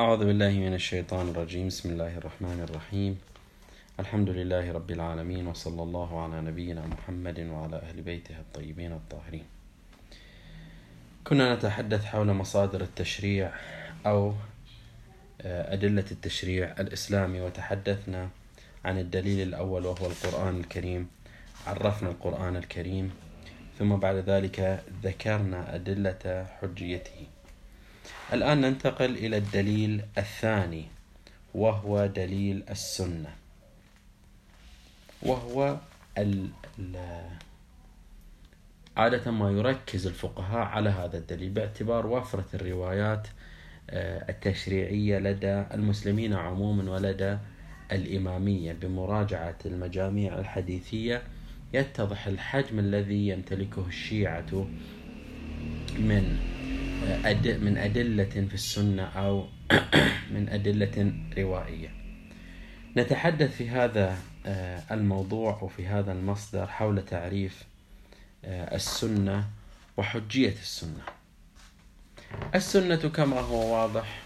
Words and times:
أعوذ 0.00 0.24
بالله 0.24 0.50
من 0.50 0.74
الشيطان 0.74 1.28
الرجيم. 1.28 1.66
بسم 1.68 1.90
الله 1.90 2.18
الرحمن 2.18 2.64
الرحيم. 2.68 3.20
الحمد 4.00 4.28
لله 4.28 4.72
رب 4.72 4.90
العالمين 4.90 5.46
وصلى 5.46 5.82
الله 5.82 6.22
على 6.22 6.40
نبينا 6.40 6.86
محمد 6.86 7.38
وعلى 7.40 7.76
أهل 7.76 8.02
بيته 8.02 8.38
الطيبين 8.38 8.92
الطاهرين. 8.92 9.44
كنا 11.24 11.54
نتحدث 11.54 12.04
حول 12.04 12.32
مصادر 12.32 12.80
التشريع 12.80 13.52
أو 14.06 14.32
آه، 15.40 15.74
أدلة 15.74 16.08
التشريع 16.10 16.74
الإسلامي 16.80 17.40
وتحدثنا 17.40 18.28
عن 18.84 18.98
الدليل 18.98 19.48
الأول 19.48 19.86
وهو 19.86 20.06
القرآن 20.06 20.60
الكريم. 20.60 21.08
عرفنا 21.66 22.08
القرآن 22.08 22.56
الكريم 22.56 23.12
ثم 23.78 23.96
بعد 23.96 24.16
ذلك 24.16 24.84
ذكرنا 25.04 25.74
أدلة 25.74 26.46
حجيته. 26.60 27.39
الآن 28.32 28.60
ننتقل 28.60 29.10
إلى 29.16 29.36
الدليل 29.36 30.02
الثاني 30.18 30.84
وهو 31.54 32.06
دليل 32.06 32.62
السنة. 32.70 33.34
وهو 35.22 35.76
ال 36.18 36.48
عادة 38.96 39.30
ما 39.30 39.50
يركز 39.50 40.06
الفقهاء 40.06 40.66
على 40.66 40.90
هذا 40.90 41.18
الدليل 41.18 41.50
باعتبار 41.50 42.06
وفرة 42.06 42.46
الروايات 42.54 43.28
آه، 43.90 44.30
التشريعية 44.30 45.18
لدى 45.18 45.64
المسلمين 45.74 46.32
عموما 46.32 46.90
ولدى 46.90 47.38
الإمامية 47.92 48.72
بمراجعة 48.72 49.58
المجاميع 49.66 50.38
الحديثية. 50.38 51.22
يتضح 51.72 52.26
الحجم 52.26 52.78
الذي 52.78 53.28
يمتلكه 53.28 53.86
الشيعة 53.86 54.66
من 55.98 56.38
من 57.60 57.78
أدلة 57.78 58.24
في 58.24 58.54
السنة 58.54 59.02
أو 59.02 59.46
من 60.34 60.48
أدلة 60.48 61.12
روائية. 61.38 61.88
نتحدث 62.96 63.56
في 63.56 63.68
هذا 63.68 64.18
آه، 64.46 64.82
الموضوع 64.90 65.62
وفي 65.62 65.86
هذا 65.86 66.12
المصدر 66.12 66.66
حول 66.66 67.04
تعريف 67.04 67.64
آه، 68.44 68.74
السنة 68.74 69.44
وحجية 69.96 70.52
السنة. 70.52 71.02
السنة 72.54 72.96
كما 72.96 73.40
هو 73.40 73.74
واضح 73.74 74.22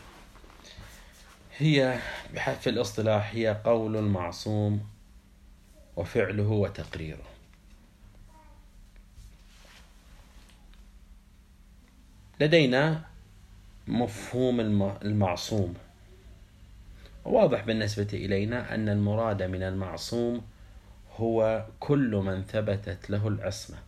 هي 1.58 1.98
في 2.60 2.70
الاصطلاح 2.70 3.30
هي 3.34 3.60
قول 3.64 3.96
المعصوم 3.96 4.88
وفعله 5.96 6.48
وتقريره. 6.48 7.33
لدينا 12.40 13.02
مفهوم 13.88 14.60
المعصوم. 15.02 15.74
واضح 17.24 17.64
بالنسبة 17.64 18.08
إلينا 18.12 18.74
أن 18.74 18.88
المراد 18.88 19.42
من 19.42 19.62
المعصوم 19.62 20.42
هو 21.16 21.66
كل 21.80 22.22
من 22.26 22.42
ثبتت 22.42 23.10
له 23.10 23.28
العصمة. 23.28 23.78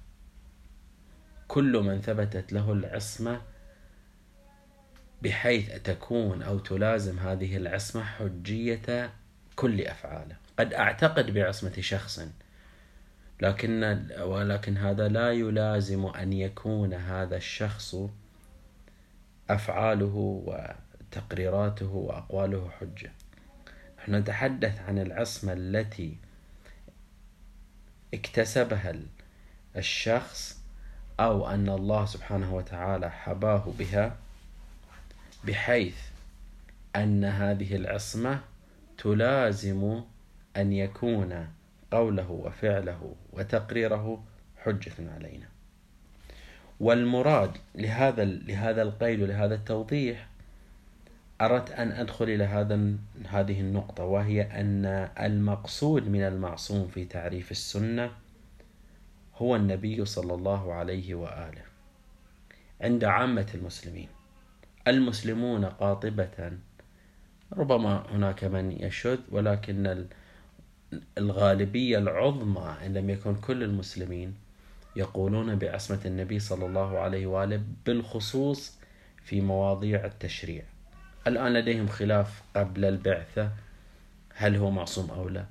كل 1.48 1.72
من 1.72 2.00
ثبتت 2.00 2.52
له 2.52 2.72
العصمة 2.72 3.40
بحيث 5.22 5.82
تكون 5.82 6.42
أو 6.42 6.58
تلازم 6.58 7.18
هذه 7.18 7.56
العصمة 7.56 8.04
حجية 8.04 9.10
كل 9.56 9.80
أفعاله. 9.80 10.36
قد 10.58 10.74
أعتقد 10.74 11.30
بعصمة 11.30 11.80
شخص 11.80 12.20
لكن 13.40 14.02
ولكن 14.18 14.76
هذا 14.76 15.08
لا 15.08 15.32
يلازم 15.32 16.06
أن 16.06 16.32
يكون 16.32 16.94
هذا 16.94 17.36
الشخص 17.36 17.96
أفعاله 19.50 20.42
وتقريراته 20.46 21.86
وأقواله 21.94 22.70
حجة. 22.80 23.12
نحن 23.98 24.14
نتحدث 24.14 24.80
عن 24.80 24.98
العصمة 24.98 25.52
التي 25.52 26.16
اكتسبها 28.14 28.94
الشخص 29.76 30.60
أو 31.20 31.48
أن 31.48 31.68
الله 31.68 32.06
سبحانه 32.06 32.54
وتعالى 32.54 33.10
حباه 33.10 33.72
بها 33.78 34.16
بحيث 35.44 35.96
أن 36.96 37.24
هذه 37.24 37.76
العصمة 37.76 38.40
تلازم 38.98 40.02
أن 40.56 40.72
يكون 40.72 41.48
قوله 41.90 42.30
وفعله 42.30 43.14
وتقريره 43.32 44.24
حجة 44.56 44.92
علينا. 44.98 45.55
والمراد 46.80 47.50
لهذا 47.74 48.24
لهذا 48.24 48.82
القيد 48.82 49.20
ولهذا 49.22 49.54
التوضيح 49.54 50.28
أردت 51.40 51.70
أن 51.70 51.92
أدخل 51.92 52.24
إلى 52.24 52.44
هذا 52.44 52.80
هذه 53.28 53.60
النقطة 53.60 54.04
وهي 54.04 54.42
أن 54.42 54.84
المقصود 55.20 56.08
من 56.08 56.22
المعصوم 56.22 56.88
في 56.88 57.04
تعريف 57.04 57.50
السنة 57.50 58.10
هو 59.36 59.56
النبي 59.56 60.04
صلى 60.04 60.34
الله 60.34 60.72
عليه 60.74 61.14
وآله 61.14 61.62
عند 62.80 63.04
عامة 63.04 63.46
المسلمين. 63.54 64.08
المسلمون 64.88 65.64
قاطبة 65.64 66.52
ربما 67.52 68.06
هناك 68.12 68.44
من 68.44 68.72
يشذ 68.80 69.18
ولكن 69.30 70.06
الغالبية 71.18 71.98
العظمى 71.98 72.76
إن 72.86 72.94
لم 72.94 73.10
يكن 73.10 73.34
كل 73.34 73.62
المسلمين 73.62 74.34
يقولون 74.96 75.56
بعصمة 75.56 76.00
النبي 76.04 76.38
صلى 76.38 76.66
الله 76.66 76.98
عليه 76.98 77.26
وآله 77.26 77.62
بالخصوص 77.86 78.78
في 79.24 79.40
مواضيع 79.40 80.04
التشريع. 80.04 80.62
الآن 81.26 81.52
لديهم 81.52 81.88
خلاف 81.88 82.42
قبل 82.56 82.84
البعثة 82.84 83.50
هل 84.34 84.56
هو 84.56 84.70
معصوم 84.70 85.10
أو 85.10 85.28
لا؟ 85.28 85.44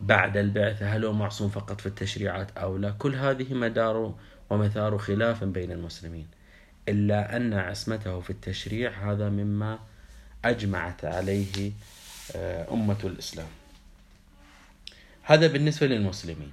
بعد 0.00 0.36
البعثة 0.36 0.86
هل 0.96 1.04
هو 1.04 1.12
معصوم 1.12 1.48
فقط 1.48 1.80
في 1.80 1.86
التشريعات 1.86 2.58
أو 2.58 2.76
لا؟ 2.76 2.90
كل 2.90 3.14
هذه 3.14 3.54
مدار 3.54 4.14
ومثار 4.50 4.98
خلاف 4.98 5.44
بين 5.44 5.72
المسلمين. 5.72 6.26
إلا 6.88 7.36
أن 7.36 7.54
عصمته 7.54 8.20
في 8.20 8.30
التشريع 8.30 9.12
هذا 9.12 9.28
مما 9.28 9.78
أجمعت 10.44 11.04
عليه 11.04 11.72
آه، 12.36 12.72
أمة 12.72 12.98
الإسلام. 13.04 13.46
هذا 15.22 15.46
بالنسبة 15.46 15.86
للمسلمين. 15.86 16.52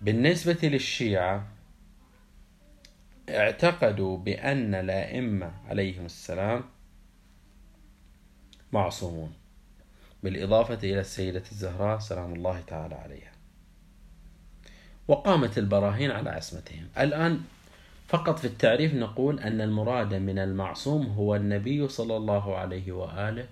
بالنسبة 0.00 0.58
للشيعة 0.62 1.46
اعتقدوا 3.36 4.18
بأن 4.18 4.74
الأئمة 4.74 5.52
عليهم 5.68 6.04
السلام 6.04 6.64
معصومون. 8.72 9.32
بالإضافة 10.22 10.74
إلى 10.74 11.00
السيدة 11.00 11.42
الزهراء 11.52 11.98
سلام 11.98 12.32
الله 12.32 12.60
تعالى 12.60 12.94
عليها. 12.94 13.32
وقامت 15.08 15.58
البراهين 15.58 16.10
على 16.10 16.30
عصمتهم. 16.30 16.88
الآن 16.98 17.40
فقط 18.08 18.38
في 18.38 18.44
التعريف 18.44 18.94
نقول 18.94 19.40
أن 19.40 19.60
المراد 19.60 20.14
من 20.14 20.38
المعصوم 20.38 21.06
هو 21.06 21.36
النبي 21.36 21.88
صلى 21.88 22.16
الله 22.16 22.56
عليه 22.56 22.92
وآله 22.92 23.46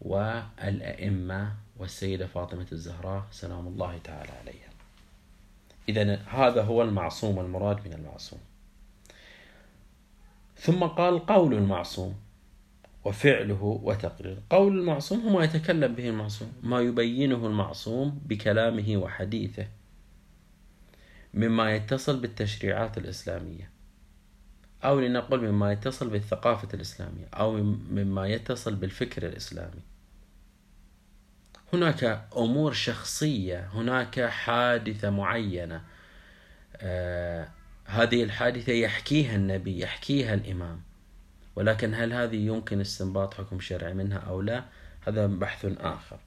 والأئمة 0.00 1.52
والسيدة 1.76 2.26
فاطمة 2.26 2.66
الزهراء 2.72 3.24
سلام 3.30 3.66
الله 3.66 3.98
تعالى 4.04 4.30
عليها. 4.40 4.68
إذا 5.88 6.14
هذا 6.14 6.62
هو 6.62 6.82
المعصوم 6.82 7.40
المراد 7.40 7.88
من 7.88 7.92
المعصوم. 7.92 8.40
ثم 10.56 10.84
قال 10.84 11.26
قول 11.26 11.54
المعصوم 11.54 12.14
وفعله 13.04 13.80
وتقرير 13.82 14.38
قول 14.50 14.78
المعصوم 14.78 15.20
هو 15.20 15.38
ما 15.38 15.44
يتكلم 15.44 15.94
به 15.94 16.08
المعصوم 16.08 16.52
ما 16.62 16.80
يبينه 16.80 17.46
المعصوم 17.46 18.20
بكلامه 18.26 18.96
وحديثه 18.96 19.66
مما 21.34 21.74
يتصل 21.74 22.20
بالتشريعات 22.20 22.98
الإسلامية 22.98 23.70
أو 24.84 25.00
لنقل 25.00 25.52
مما 25.52 25.72
يتصل 25.72 26.10
بالثقافة 26.10 26.68
الإسلامية 26.74 27.26
أو 27.34 27.52
مما 27.90 28.26
يتصل 28.26 28.74
بالفكر 28.74 29.26
الإسلامي. 29.26 29.82
هناك 31.72 32.28
أمور 32.36 32.72
شخصية 32.72 33.68
هناك 33.72 34.20
حادثة 34.20 35.10
معينة 35.10 35.82
آه 36.76 37.48
هذه 37.86 38.22
الحادثة 38.22 38.72
يحكيها 38.72 39.36
النبي 39.36 39.80
يحكيها 39.80 40.34
الإمام. 40.34 40.80
ولكن 41.56 41.94
هل 41.94 42.12
هذه 42.12 42.36
يمكن 42.36 42.80
استنباط 42.80 43.34
حكم 43.34 43.60
شرعي 43.60 43.94
منها 43.94 44.18
أو 44.18 44.40
لا؟ 44.40 44.64
هذا 45.06 45.26
بحث 45.26 45.66
آخر. 45.80 46.18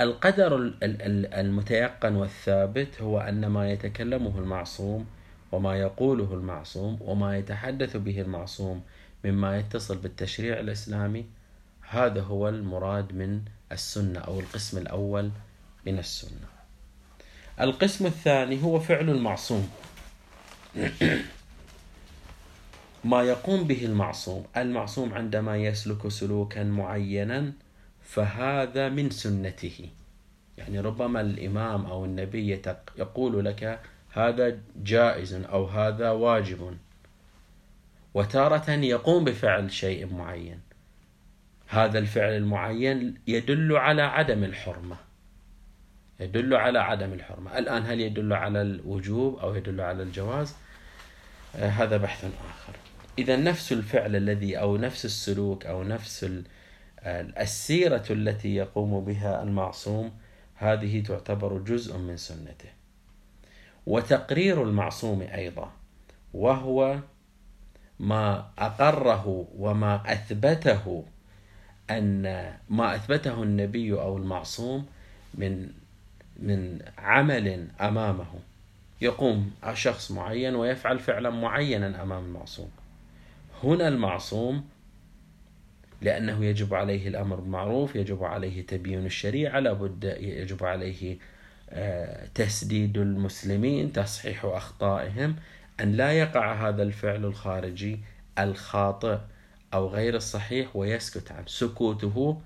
القدر 0.00 0.74
المتيقن 0.82 2.14
والثابت 2.14 3.02
هو 3.02 3.20
أن 3.20 3.46
ما 3.46 3.70
يتكلمه 3.70 4.38
المعصوم 4.38 5.06
وما 5.52 5.76
يقوله 5.76 6.34
المعصوم 6.34 6.98
وما 7.00 7.38
يتحدث 7.38 7.96
به 7.96 8.20
المعصوم 8.20 8.82
مما 9.24 9.58
يتصل 9.58 9.96
بالتشريع 9.96 10.60
الإسلامي 10.60 11.26
هذا 11.88 12.22
هو 12.22 12.48
المراد 12.48 13.12
من 13.12 13.40
السنة 13.72 14.20
أو 14.20 14.40
القسم 14.40 14.78
الأول 14.78 15.30
من 15.86 15.98
السنة. 15.98 16.48
القسم 17.60 18.06
الثاني 18.06 18.62
هو 18.62 18.80
فعل 18.80 19.10
المعصوم. 19.10 19.68
ما 23.04 23.22
يقوم 23.22 23.64
به 23.64 23.84
المعصوم 23.84 24.44
المعصوم 24.56 25.14
عندما 25.14 25.56
يسلك 25.56 26.08
سلوكا 26.08 26.64
معينا 26.64 27.52
فهذا 28.04 28.88
من 28.88 29.10
سنته. 29.10 29.88
يعني 30.58 30.80
ربما 30.80 31.20
الإمام 31.20 31.86
أو 31.86 32.04
النبي 32.04 32.60
يقول 32.98 33.44
لك 33.44 33.80
هذا 34.12 34.58
جائز 34.76 35.34
أو 35.34 35.64
هذا 35.64 36.10
واجب. 36.10 36.76
وتارة 38.14 38.70
يقوم 38.70 39.24
بفعل 39.24 39.72
شيء 39.72 40.14
معين. 40.14 40.60
هذا 41.68 41.98
الفعل 41.98 42.36
المعين 42.36 43.14
يدل 43.26 43.76
على 43.76 44.02
عدم 44.02 44.44
الحرمة. 44.44 44.96
يدل 46.20 46.54
على 46.54 46.78
عدم 46.78 47.12
الحرمة. 47.12 47.58
الآن 47.58 47.82
هل 47.82 48.00
يدل 48.00 48.32
على 48.32 48.62
الوجوب 48.62 49.38
أو 49.38 49.54
يدل 49.54 49.80
على 49.80 50.02
الجواز؟ 50.02 50.56
هذا 51.58 51.96
بحث 51.96 52.24
آخر. 52.24 52.72
إذا 53.18 53.36
نفس 53.36 53.72
الفعل 53.72 54.16
الذي 54.16 54.58
أو 54.58 54.76
نفس 54.76 55.04
السلوك 55.04 55.66
أو 55.66 55.82
نفس 55.82 56.26
السيرة 57.06 58.04
التي 58.10 58.54
يقوم 58.54 59.04
بها 59.04 59.42
المعصوم 59.42 60.12
هذه 60.54 61.02
تعتبر 61.02 61.58
جزء 61.58 61.98
من 61.98 62.16
سنته. 62.16 62.68
وتقرير 63.86 64.62
المعصوم 64.62 65.22
أيضا 65.22 65.72
وهو 66.34 66.98
ما 68.00 68.50
أقره 68.58 69.48
وما 69.56 70.12
أثبته 70.12 71.04
أن 71.90 72.22
ما 72.68 72.94
أثبته 72.94 73.42
النبي 73.42 73.92
أو 73.92 74.16
المعصوم 74.16 74.86
من 75.34 75.68
من 76.36 76.78
عمل 76.98 77.68
أمامه. 77.80 78.53
يقوم 79.00 79.52
شخص 79.72 80.10
معين 80.10 80.54
ويفعل 80.54 80.98
فعلا 80.98 81.30
معينا 81.30 82.02
أمام 82.02 82.24
المعصوم. 82.24 82.70
هنا 83.64 83.88
المعصوم 83.88 84.64
لأنه 86.02 86.44
يجب 86.44 86.74
عليه 86.74 87.08
الأمر 87.08 87.36
بالمعروف 87.36 87.96
يجب 87.96 88.24
عليه 88.24 88.66
تبيين 88.66 89.06
الشريعة 89.06 89.60
لابد 89.60 90.04
يجب 90.20 90.64
عليه 90.64 91.18
آه، 91.70 92.28
تسديد 92.34 92.98
المسلمين 92.98 93.92
تصحيح 93.92 94.44
أخطائهم. 94.44 95.36
أن 95.80 95.92
لا 95.92 96.12
يقع 96.12 96.68
هذا 96.68 96.82
الفعل 96.82 97.24
الخارجي 97.24 98.00
الخاطئ 98.38 99.18
أو 99.74 99.88
غير 99.88 100.16
الصحيح 100.16 100.76
ويسكت 100.76 101.32
عنه 101.32 101.46
سكوته 101.46 102.40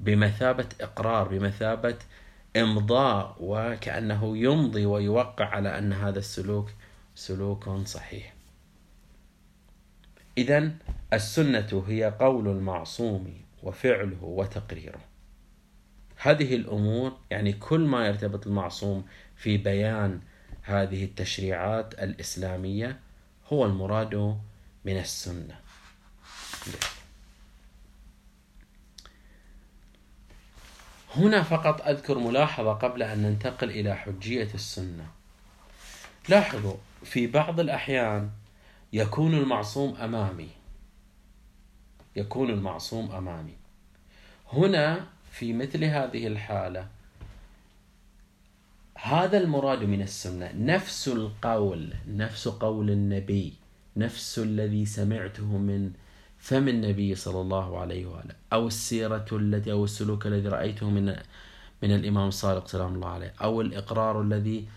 بمثابة 0.00 0.66
إقرار 0.80 1.28
بمثابة 1.28 1.96
إمضاء 2.56 3.36
وكأنه 3.40 4.36
يمضي 4.36 4.86
ويوقع 4.86 5.44
على 5.44 5.78
أن 5.78 5.92
هذا 5.92 6.18
السلوك 6.18 6.70
سلوك 7.14 7.68
صحيح. 7.68 8.34
إذا 10.38 10.70
السنة 11.12 11.84
هي 11.88 12.14
قول 12.20 12.48
المعصوم 12.48 13.34
وفعله 13.62 14.24
وتقريره. 14.24 15.00
هذه 16.16 16.54
الأمور 16.54 17.16
يعني 17.30 17.52
كل 17.52 17.80
ما 17.80 18.06
يرتبط 18.06 18.46
المعصوم 18.46 19.04
في 19.36 19.56
بيان 19.56 20.20
هذه 20.62 21.04
التشريعات 21.04 21.94
الإسلامية 21.94 23.00
هو 23.52 23.66
المراد 23.66 24.14
من 24.84 24.96
السنة. 24.96 25.60
هنا 31.16 31.42
فقط 31.42 31.80
أذكر 31.86 32.18
ملاحظة 32.18 32.72
قبل 32.72 33.02
أن 33.02 33.22
ننتقل 33.22 33.70
إلى 33.70 33.96
حجية 33.96 34.48
السنة. 34.54 35.06
لاحظوا 36.28 36.76
في 37.04 37.26
بعض 37.26 37.60
الأحيان 37.60 38.30
يكون 38.92 39.34
المعصوم 39.34 39.96
أمامي. 39.96 40.48
يكون 42.16 42.50
المعصوم 42.50 43.12
أمامي. 43.12 43.54
هنا 44.52 45.06
في 45.32 45.52
مثل 45.52 45.84
هذه 45.84 46.26
الحالة 46.26 46.86
هذا 48.98 49.38
المراد 49.38 49.84
من 49.84 50.02
السنة. 50.02 50.52
نفس 50.54 51.08
القول 51.08 51.94
نفس 52.08 52.48
قول 52.48 52.90
النبي 52.90 53.54
نفس 53.96 54.38
الذي 54.38 54.86
سمعته 54.86 55.44
من 55.44 55.92
فم 56.40 56.68
النبي 56.68 57.14
صلى 57.14 57.40
الله 57.40 57.78
عليه 57.80 58.06
وآله. 58.06 58.34
أو 58.52 58.66
السيرة 58.66 59.26
التي 59.32 59.72
أو 59.72 59.84
السلوك 59.84 60.26
الذي 60.26 60.48
رأيته 60.48 60.90
من 60.90 61.16
من 61.82 61.94
الإمام 61.94 62.28
الصادق 62.28 62.68
سلام 62.68 62.94
الله 62.94 63.08
عليه. 63.08 63.34
أو 63.42 63.60
الإقرار 63.60 64.22
الذي 64.22 64.68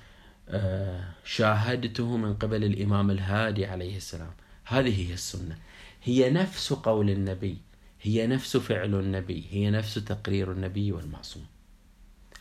آه، 0.50 1.04
شاهدته 1.24 2.18
من 2.18 2.34
قبل 2.34 2.64
الإمام 2.64 3.12
الهادي 3.12 3.66
عليه 3.66 3.98
السلام. 3.98 4.32
هذه 4.66 5.10
هي 5.10 5.14
السنة. 5.14 5.58
هي 6.04 6.30
نفس 6.30 6.74
قول 6.74 7.10
النبي. 7.10 7.58
هي 8.02 8.28
نفس 8.28 8.58
فعل 8.58 8.96
النبي. 8.96 9.48
هي 9.52 9.72
نفس 9.72 9.94
تقرير 9.94 10.52
النبي 10.52 10.92
والمعصوم. 10.92 11.46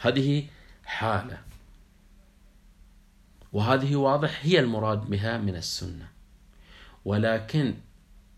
هذه 0.00 0.46
حالة. 0.84 1.38
وهذه 3.52 3.96
واضح 3.96 4.40
هي 4.42 4.60
المراد 4.60 5.10
بها 5.10 5.38
من 5.38 5.56
السنة. 5.56 6.08
ولكن 7.04 7.74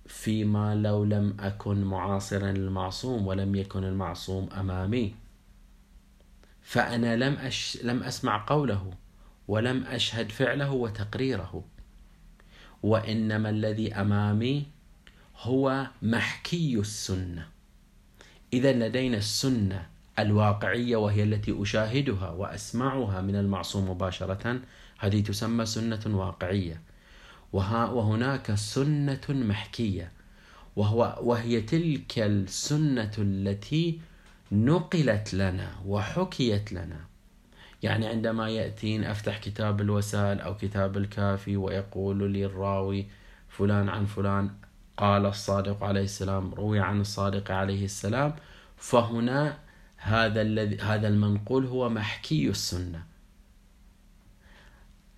فيما 0.06 0.74
لو 0.74 1.04
لم 1.04 1.36
أكن 1.40 1.84
معاصرا 1.84 2.52
للمعصوم 2.52 3.26
ولم 3.26 3.54
يكن 3.54 3.84
المعصوم 3.84 4.48
أمامي. 4.52 5.14
فأنا 6.62 7.16
لم 7.16 7.34
أش 7.34 7.78
لم 7.82 8.02
أسمع 8.02 8.44
قوله 8.46 8.92
ولم 9.48 9.84
أشهد 9.84 10.32
فعله 10.32 10.72
وتقريره. 10.72 11.64
وإنما 12.82 13.50
الذي 13.50 13.94
أمامي 13.94 14.66
هو 15.40 15.86
محكي 16.02 16.78
السنة. 16.78 17.48
إذا 18.52 18.72
لدينا 18.72 19.16
السنة 19.16 19.86
الواقعية 20.18 20.96
وهي 20.96 21.22
التي 21.22 21.62
أشاهدها 21.62 22.30
وأسمعها 22.30 23.20
من 23.20 23.36
المعصوم 23.36 23.90
مباشرة 23.90 24.60
هذه 24.98 25.20
تسمى 25.20 25.66
سنة 25.66 26.02
واقعية. 26.06 26.80
وهناك 27.54 28.54
سنة 28.54 29.20
محكية 29.28 30.12
وهو 30.76 31.18
وهي 31.22 31.60
تلك 31.60 32.18
السنة 32.18 33.12
التي 33.18 34.00
نقلت 34.52 35.34
لنا 35.34 35.70
وحكيت 35.86 36.72
لنا. 36.72 37.00
يعني 37.82 38.06
عندما 38.06 38.48
يأتين 38.48 39.04
أفتح 39.04 39.38
كتاب 39.38 39.80
الوسائل 39.80 40.40
أو 40.40 40.56
كتاب 40.56 40.96
الكافي 40.96 41.56
ويقول 41.56 42.30
لي 42.32 42.44
الراوي 42.46 43.06
فلان 43.48 43.88
عن 43.88 44.06
فلان 44.06 44.50
قال 44.96 45.26
الصادق 45.26 45.84
عليه 45.84 46.04
السلام 46.04 46.54
روي 46.54 46.80
عن 46.80 47.00
الصادق 47.00 47.50
عليه 47.50 47.84
السلام 47.84 48.34
فهنا 48.76 49.58
هذا 49.96 50.42
الذي 50.42 50.78
هذا 50.80 51.08
المنقول 51.08 51.66
هو 51.66 51.88
محكي 51.88 52.48
السنة. 52.48 53.13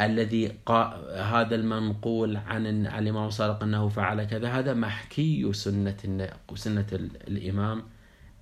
الذي 0.00 0.59
قا... 0.67 0.83
هذا 1.23 1.55
المنقول 1.55 2.37
عن 2.37 2.67
الإمام 2.87 3.26
الصادق 3.26 3.62
أنه 3.62 3.88
فعل 3.88 4.25
كذا 4.25 4.49
هذا 4.49 4.75
محكي 4.75 5.53
سنة 5.53 6.29
سنة 6.55 6.87
الإمام 7.29 7.83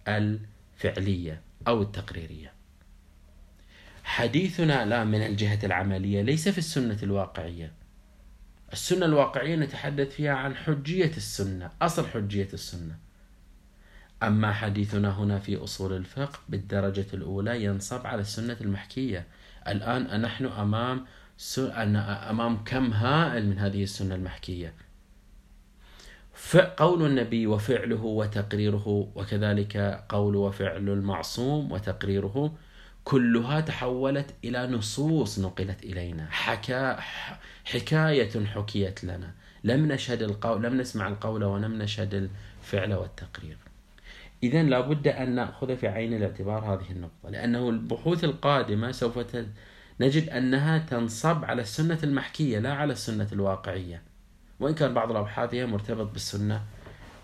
الفعلية 0.08 1.40
أو 1.68 1.82
التقريرية. 1.82 2.52
حديثنا 4.04 4.84
لا 4.86 5.04
من 5.04 5.26
الجهة 5.26 5.58
العملية 5.64 6.22
ليس 6.22 6.48
في 6.48 6.58
السنة 6.58 6.98
الواقعية. 7.02 7.72
السنة 8.72 9.06
الواقعية 9.06 9.56
نتحدث 9.56 10.14
فيها 10.14 10.32
عن 10.32 10.56
حجية 10.56 11.12
السنة، 11.16 11.70
أصل 11.82 12.06
حجية 12.06 12.48
السنة. 12.52 12.96
أما 14.22 14.52
حديثنا 14.52 15.18
هنا 15.18 15.38
في 15.38 15.56
أصول 15.56 15.92
الفقه 15.92 16.38
بالدرجة 16.48 17.06
الأولى 17.14 17.64
ينصب 17.64 18.06
على 18.06 18.20
السنة 18.20 18.56
المحكية. 18.60 19.26
الآن 19.68 20.20
نحن 20.20 20.44
أمام 20.46 20.98
أن 20.98 21.04
أمام 22.30 22.64
كم 22.64 22.92
هائل 22.92 23.46
من 23.46 23.58
هذه 23.58 23.82
السنة 23.82 24.14
المحكية. 24.14 24.74
قول 26.76 27.06
النبي 27.06 27.46
وفعله 27.46 28.04
وتقريره 28.04 28.88
وكذلك 29.14 30.04
قول 30.08 30.36
وفعل 30.36 30.88
المعصوم 30.88 31.72
وتقريره 31.72 32.54
كلها 33.04 33.60
تحولت 33.60 34.34
إلى 34.44 34.66
نصوص 34.66 35.38
نقلت 35.38 35.84
إلينا. 35.84 36.26
حكا 36.30 37.00
حكاية 37.64 38.44
حكيت 38.46 39.04
لنا. 39.04 39.34
لم 39.64 39.92
نشهد 39.92 40.22
القول 40.22 40.62
لم 40.62 40.80
نسمع 40.80 41.08
القول 41.08 41.44
ولم 41.44 41.82
نشهد 41.82 42.30
الفعل 42.62 42.94
والتقرير. 42.94 43.56
إذا 44.42 44.62
لابد 44.62 45.08
أن 45.08 45.34
نأخذ 45.34 45.76
في 45.76 45.88
عين 45.88 46.14
الاعتبار 46.14 46.64
هذه 46.64 46.90
النقطة 46.90 47.30
لأنه 47.30 47.68
البحوث 47.68 48.24
القادمة 48.24 48.92
سوف 48.92 49.18
نجد 50.00 50.28
أنها 50.28 50.78
تنصب 50.78 51.44
على 51.44 51.62
السنة 51.62 51.98
المحكية 52.02 52.58
لا 52.58 52.74
على 52.74 52.92
السنة 52.92 53.28
الواقعية. 53.32 54.02
وإن 54.60 54.74
كان 54.74 54.94
بعض 54.94 55.10
الأبحاث 55.10 55.54
مرتبط 55.54 56.12
بالسنة 56.12 56.62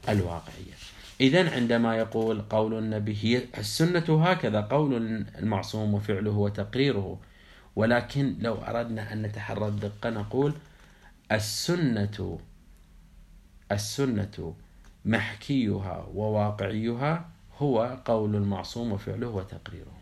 الواقعية. 0.09 0.75
إذا 1.21 1.55
عندما 1.55 1.97
يقول 1.97 2.43
قول 2.43 2.79
النبي 2.79 3.17
هي 3.23 3.43
السنة 3.59 4.25
هكذا 4.25 4.61
قول 4.61 4.97
المعصوم 5.39 5.95
وفعله 5.95 6.31
وتقريره. 6.31 7.21
ولكن 7.77 8.37
لو 8.41 8.55
أردنا 8.55 9.13
أن 9.13 9.23
نتحرى 9.23 9.69
الدقة 9.69 10.11
نقول 10.11 10.53
السنة 11.33 12.39
السنة 13.73 14.55
محكيها 15.05 16.07
وواقعيها 16.15 17.29
هو 17.59 17.99
قول 18.05 18.37
المعصوم 18.37 18.93
وفعله 18.93 19.29
وتقريره. 19.29 19.99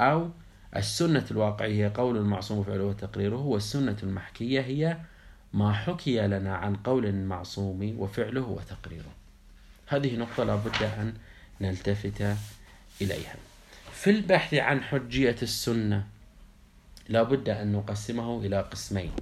أو 0.00 0.30
السنة 0.76 1.24
الواقعية 1.30 1.92
قول 1.96 2.16
المعصوم 2.16 2.58
وفعله 2.58 2.84
وتقريره 2.84 3.40
والسنة 3.40 3.96
المحكية 4.02 4.60
هي 4.60 4.98
ما 5.52 5.72
حكي 5.72 6.26
لنا 6.26 6.56
عن 6.56 6.76
قول 6.76 7.06
المعصوم 7.06 7.94
وفعله 7.98 8.42
وتقريره. 8.42 9.12
هذه 9.86 10.16
نقطة 10.16 10.44
لابد 10.44 10.82
أن 10.82 11.14
نلتفت 11.60 12.36
إليها. 13.00 13.36
في 13.92 14.10
البحث 14.10 14.54
عن 14.54 14.82
حجية 14.82 15.36
السنة 15.42 16.06
لابد 17.08 17.48
أن 17.48 17.72
نقسمه 17.72 18.40
إلى 18.40 18.60
قسمين. 18.60 19.12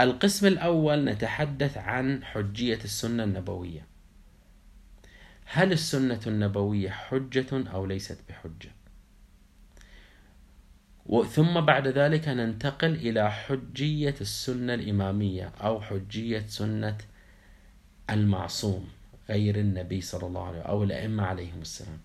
القسم 0.00 0.46
الأول 0.46 1.04
نتحدث 1.04 1.78
عن 1.78 2.24
حجية 2.24 2.78
السنة 2.84 3.24
النبوية. 3.24 3.86
هل 5.44 5.72
السنة 5.72 6.20
النبوية 6.26 6.90
حجة 6.90 7.70
أو 7.72 7.86
ليست 7.86 8.18
بحجة؟ 8.28 8.70
ثم 11.10 11.60
بعد 11.60 11.88
ذلك 11.88 12.28
ننتقل 12.28 12.94
إلى 12.94 13.30
حجية 13.32 14.14
السنة 14.20 14.74
الإمامية 14.74 15.52
أو 15.60 15.80
حجية 15.80 16.44
سنة 16.48 16.98
المعصوم 18.10 18.88
غير 19.28 19.56
النبي 19.56 20.00
صلى 20.00 20.26
الله 20.26 20.46
عليه 20.46 20.58
وسلم 20.58 20.70
أو 20.70 20.84
الأئمة 20.84 21.22
عليهم 21.22 21.60
السلام. 21.62 21.98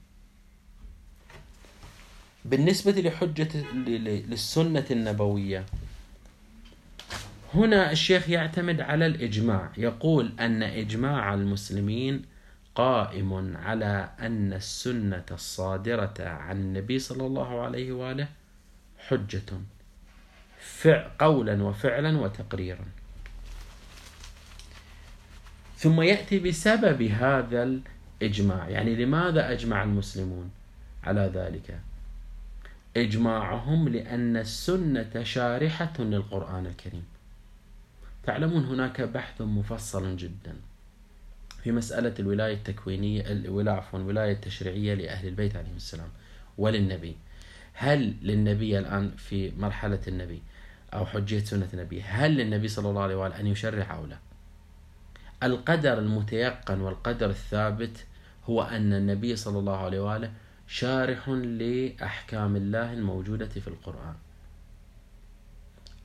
بالنسبة 2.45 2.91
لحجة 2.91 3.73
للسنة 3.73 4.85
النبوية 4.91 5.65
هنا 7.53 7.91
الشيخ 7.91 8.29
يعتمد 8.29 8.81
على 8.81 9.05
الإجماع. 9.05 9.71
يقول 9.77 10.31
أن 10.39 10.63
إجماع 10.63 11.33
المسلمين 11.33 12.21
قائم 12.75 13.57
على 13.57 14.09
أن 14.19 14.53
السنة 14.53 15.25
الصادرة 15.31 16.13
عن 16.19 16.57
النبي 16.57 16.99
صلى 16.99 17.25
الله 17.25 17.61
عليه 17.61 17.91
وآله 17.91 18.27
حجة. 19.07 19.61
قولا 21.19 21.63
وفعلا 21.63 22.17
وتقريرا. 22.19 22.85
ثم 25.77 26.01
يأتي 26.01 26.39
بسبب 26.39 27.01
هذا 27.01 27.63
الإجماع. 28.21 28.69
يعني 28.69 28.95
لماذا 28.95 29.51
أجمع 29.51 29.83
المسلمون 29.83 30.51
على 31.03 31.31
ذلك؟ 31.33 31.79
إجماعهم 32.97 33.89
لأن 33.89 34.37
السنة 34.37 35.23
شارحة 35.23 35.93
للقرآن 35.99 36.65
الكريم. 36.65 37.03
تعلمون 38.23 38.65
هناك 38.65 39.01
بحث 39.01 39.41
مفصل 39.41 40.17
جدا 40.17 40.55
في 41.63 41.71
مسألة 41.71 42.13
الولاية 42.19 42.53
التكوينية 42.53 43.31
الولاية 43.31 43.75
عفوا 43.75 43.99
الولاية 43.99 44.31
التشريعية 44.31 44.93
لأهل 44.93 45.27
البيت 45.27 45.55
عليهم 45.55 45.75
السلام 45.75 46.09
وللنبي. 46.57 47.15
هل 47.75 48.13
للنبي 48.21 48.79
الآن 48.79 49.11
في 49.17 49.51
مرحلة 49.57 49.99
النبي 50.07 50.41
أو 50.93 51.05
حجية 51.05 51.39
سنة 51.39 51.67
النبي 51.73 52.01
هل 52.01 52.37
للنبي 52.37 52.67
صلى 52.67 52.89
الله 52.89 53.01
عليه 53.01 53.15
وآله 53.15 53.39
أن 53.39 53.47
يشرع 53.47 53.95
أو 53.95 54.05
لا؟ 54.05 54.17
القدر 55.43 55.99
المتيقن 55.99 56.81
والقدر 56.81 57.29
الثابت 57.29 58.05
هو 58.49 58.61
أن 58.61 58.93
النبي 58.93 59.35
صلى 59.35 59.59
الله 59.59 59.77
عليه 59.77 59.99
وآله 59.99 60.31
شارح 60.67 61.29
لأحكام 61.29 62.55
الله 62.55 62.93
الموجودة 62.93 63.47
في 63.47 63.67
القرآن. 63.67 64.15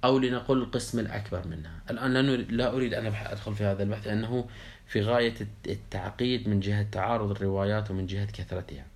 أو 0.05 0.19
لنقول 0.19 0.63
القسم 0.63 0.99
الأكبر 0.99 1.47
منها. 1.47 1.81
الآن 1.91 2.13
لا 2.57 2.73
أريد 2.73 2.95
أن 2.95 3.07
أدخل 3.07 3.55
في 3.55 3.65
هذا 3.65 3.83
البحث 3.83 4.07
لأنه 4.07 4.49
في 4.87 5.03
غاية 5.03 5.35
التعقيد 5.67 6.49
من 6.49 6.61
جهة 6.61 6.87
تعارض 6.93 7.31
الروايات 7.31 7.91
ومن 7.91 8.07
جهة 8.07 8.27
كثرتها. 8.27 8.87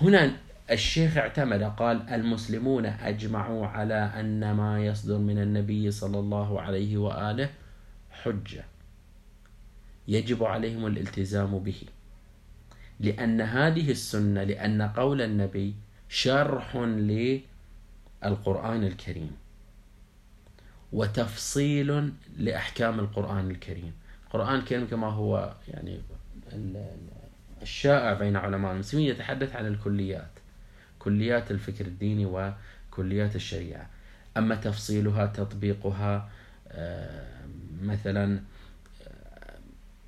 هنا 0.00 0.36
الشيخ 0.70 1.16
اعتمد 1.16 1.62
قال 1.62 2.08
المسلمون 2.08 2.86
أجمعوا 2.86 3.66
على 3.66 3.94
أن 3.94 4.52
ما 4.52 4.84
يصدر 4.84 5.18
من 5.18 5.38
النبي 5.38 5.90
صلى 5.90 6.18
الله 6.18 6.60
عليه 6.60 6.96
وآله 6.96 7.50
حجة 8.10 8.64
يجب 10.08 10.44
عليهم 10.44 10.86
الالتزام 10.86 11.58
به 11.58 11.82
لأن 13.00 13.40
هذه 13.40 13.90
السنة 13.90 14.44
لأن 14.44 14.82
قول 14.82 15.22
النبي 15.22 15.74
شرح 16.08 16.76
للقرآن 16.76 18.84
الكريم 18.84 19.36
وتفصيل 20.92 22.12
لأحكام 22.38 23.00
القرآن 23.00 23.50
الكريم. 23.50 23.92
القرآن 24.26 24.54
الكريم 24.54 24.86
كما 24.86 25.06
هو 25.06 25.54
يعني 25.68 26.00
الشائع 27.62 28.12
بين 28.12 28.36
علماء 28.36 28.72
المسلمين 28.72 29.10
يتحدث 29.10 29.56
عن 29.56 29.66
الكليات. 29.66 30.37
كليات 30.98 31.50
الفكر 31.50 31.86
الديني 31.86 32.26
وكليات 32.26 33.36
الشريعة. 33.36 33.86
أما 34.36 34.54
تفصيلها 34.54 35.26
تطبيقها 35.26 36.30
آه، 36.68 37.46
مثلا 37.82 38.40
آه، 39.06 39.58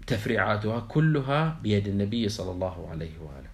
تفريعاتها 0.06 0.80
كلها 0.80 1.58
بيد 1.62 1.88
النبي 1.88 2.28
صلى 2.28 2.50
الله 2.50 2.90
عليه 2.90 3.18
وآله. 3.18 3.50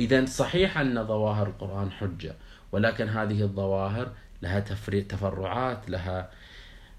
إذا 0.00 0.24
صحيح 0.26 0.78
أن 0.78 1.06
ظواهر 1.06 1.46
القرآن 1.46 1.90
حجة 1.90 2.34
ولكن 2.72 3.08
هذه 3.08 3.42
الظواهر 3.42 4.12
لها 4.42 4.60
تفرعات 5.08 5.90
لها 5.90 6.30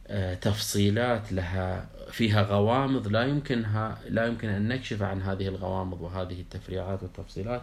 آه، 0.08 0.34
تفصيلات 0.34 1.34
لها 1.34 1.88
فيها 2.12 2.42
غوامض 2.42 3.08
لا 3.08 3.24
يمكنها 3.24 3.98
لا 4.10 4.25
يمكن 4.25 4.50
أن 4.50 4.68
نكشف 4.68 5.01
عن 5.01 5.22
هذه 5.22 5.48
الغوامض 5.48 6.01
وهذه 6.01 6.42
التفريعات 6.42 7.04
والتفصيلات 7.04 7.62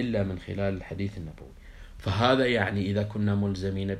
إلا 0.00 0.22
من 0.22 0.38
خلال 0.38 0.74
الحديث 0.74 1.18
النبوي. 1.18 1.52
فهذا 1.98 2.46
يعني 2.46 2.90
إذا 2.90 3.02
كنا 3.02 3.34
ملزمين 3.34 3.94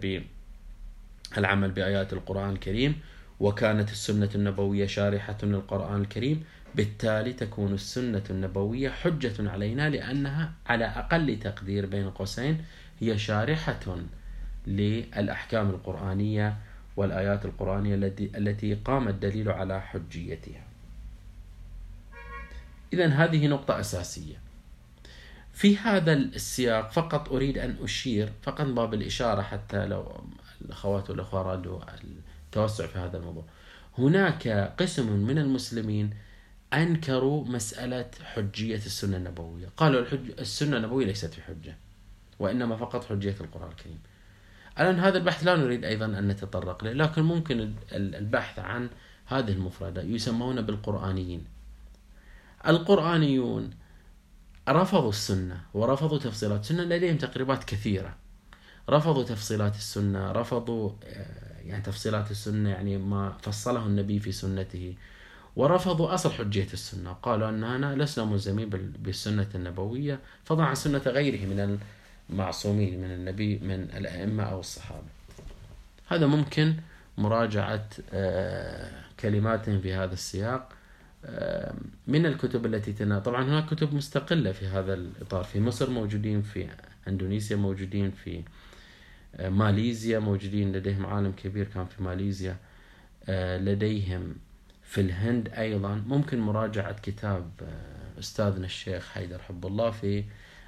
بالعمل 1.35 1.71
بآيات 1.71 2.13
القرآن 2.13 2.51
الكريم 2.51 3.01
وكانت 3.41 3.91
السنة 3.91 4.31
النبوية 4.35 4.87
شارحة 4.87 5.39
للقرآن 5.43 6.01
الكريم 6.01 6.45
بالتالي 6.75 7.33
تكون 7.33 7.75
السنة 7.75 8.23
النبوية 8.31 8.91
حجة 8.91 9.51
علينا 9.51 9.91
لأنها 9.91 10.53
على 10.67 10.85
أقل 10.85 11.39
تقدير 11.39 11.87
بين 11.87 12.11
قوسين 12.11 12.65
هي 13.01 13.19
شارحة 13.19 13.97
للأحكام 14.67 15.71
القرآنية 15.71 16.57
والآيات 16.97 17.45
القرآنية 17.45 17.95
التي 18.21 18.75
قام 18.75 19.09
الدليل 19.09 19.51
على 19.51 19.81
حجيتها. 19.81 20.63
إذا 22.93 23.07
هذه 23.07 23.47
نقطة 23.47 23.81
أساسية. 23.81 24.48
في 25.59 25.77
هذا 25.77 26.13
السياق 26.13 26.91
فقط 26.91 27.33
أريد 27.33 27.59
أن 27.59 27.77
أشير 27.83 28.33
فقط 28.43 28.67
باب 28.67 28.95
الإشارة 28.95 29.43
حتى 29.43 29.87
لو 29.87 30.25
الأخوات 30.61 31.11
والأخوة 31.11 31.41
أرادوا 31.41 31.81
التوسع 32.47 32.87
في 32.87 32.99
هذا 32.99 33.17
الموضوع. 33.19 33.45
هناك 33.99 34.49
قسم 34.79 35.13
من 35.13 35.39
المسلمين 35.39 36.15
أنكروا 36.73 37.45
مسألة 37.45 38.11
حجية 38.25 38.77
السنة 38.77 39.17
النبوية. 39.17 39.69
قالوا 39.77 40.01
الحج... 40.01 40.31
السنة 40.39 40.77
النبوية 40.77 41.07
ليست 41.07 41.35
في 41.35 41.43
حجة 41.43 41.77
وإنما 42.39 42.77
فقط 42.77 43.05
حجية 43.05 43.37
القرآن 43.41 43.71
الكريم. 43.71 43.99
الآن 44.81 45.01
هذا 45.01 45.19
البحث 45.19 45.45
لا 45.45 45.57
نريد 45.57 45.85
أيضا 45.85 46.07
أن 46.07 46.29
نتطرق 46.29 46.85
له 46.85 46.93
لكن 46.93 47.23
ممكن 47.23 47.73
البحث 47.93 48.59
عن 48.59 48.91
هذه 49.27 49.53
المفردة 49.53 50.03
يسمون 50.03 50.63
بالقرآنيين. 50.63 51.45
القرآنيون 52.67 53.71
رفضوا 54.69 55.09
السنة 55.09 55.61
ورفضوا 55.75 56.19
تفصيلات. 56.19 56.61
السنة 56.61 56.83
لديهم 56.83 57.17
تقريبات 57.17 57.65
كثيرة. 57.65 58.17
رفضوا 58.91 59.23
تفصيلات 59.25 59.77
السنة 59.77 60.33
رفضوا 60.33 60.91
آه، 61.05 61.61
يعني 61.65 61.83
تفصيلات 61.83 62.31
السنة 62.31 62.71
يعني 62.71 62.99
ما 62.99 63.33
فصله 63.43 63.87
النبي 63.87 64.21
في 64.21 64.33
سنته 64.33 64.95
ورفضوا 65.57 66.15
أصل 66.15 66.33
حجية 66.33 66.69
السنة. 66.73 67.13
قالوا 67.13 67.49
أننا 67.49 67.95
لسنا 67.97 68.25
ملزمين 68.25 68.69
بالسنة 68.99 69.49
النبوية 69.55 70.21
فضلا 70.45 70.65
عن 70.65 70.75
سنة 70.75 71.03
غيره 71.07 71.47
من 71.47 71.79
معصومين 72.31 73.01
من 73.01 73.11
النبي 73.11 73.59
من 73.59 73.83
الأئمة 73.97 74.43
أو 74.43 74.61
الصحابة. 74.61 75.09
هذا 76.09 76.27
ممكن 76.27 76.75
مراجعة 77.19 77.89
آه، 78.13 78.91
كلمات 79.21 79.71
في 79.71 79.95
هذا 79.95 80.13
السياق. 80.13 80.78
من 82.07 82.27
الكتب 82.27 82.67
التي 82.67 82.93
تنا 82.93 83.19
طبعا 83.19 83.45
هناك 83.45 83.67
كتب 83.67 83.95
مستقلة 83.95 84.53
في 84.53 84.67
هذا 84.67 84.95
الإطار. 84.95 85.45
في 85.45 85.61
مصر 85.61 85.91
موجودين 85.91 86.43
في 86.43 86.69
أندونيسيا 87.09 87.57
موجودين 87.57 88.11
في 88.11 88.43
آه، 89.37 89.49
ماليزيا 89.49 90.19
موجودين 90.19 90.73
لديهم 90.73 91.07
عالم 91.07 91.33
كبير 91.33 91.65
كان 91.65 91.87
في 91.87 92.03
ماليزيا 92.03 92.57
لديهم 93.59 94.35
في 94.83 95.01
الهند 95.01 95.49
أيضا. 95.49 95.95
ممكن 96.07 96.41
مراجعة 96.41 97.01
كتاب 97.01 97.51
أستاذنا 98.19 98.67
الشيخ 98.67 99.09
حيدر 99.09 99.39
حب 99.39 99.67
الله 99.67 99.91
في 99.91 100.25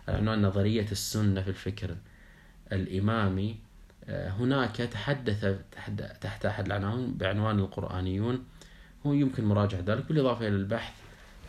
عنوان 0.08 0.42
نظرية 0.42 0.86
السنة 0.92 1.42
في 1.42 1.48
الفكر 1.48 1.96
الإمامي. 2.72 3.56
آه، 4.08 4.28
هناك 4.30 4.76
تحدث 4.76 5.56
تحت 6.20 6.46
أحد 6.46 6.66
العناوين 6.66 7.14
بعنوان 7.14 7.58
القرآنيون. 7.58 8.44
هو 9.06 9.12
يمكن 9.12 9.44
مراجعة 9.44 9.80
ذلك 9.80 10.04
بالإضافة 10.08 10.48
إلى 10.48 10.56
البحث 10.56 10.92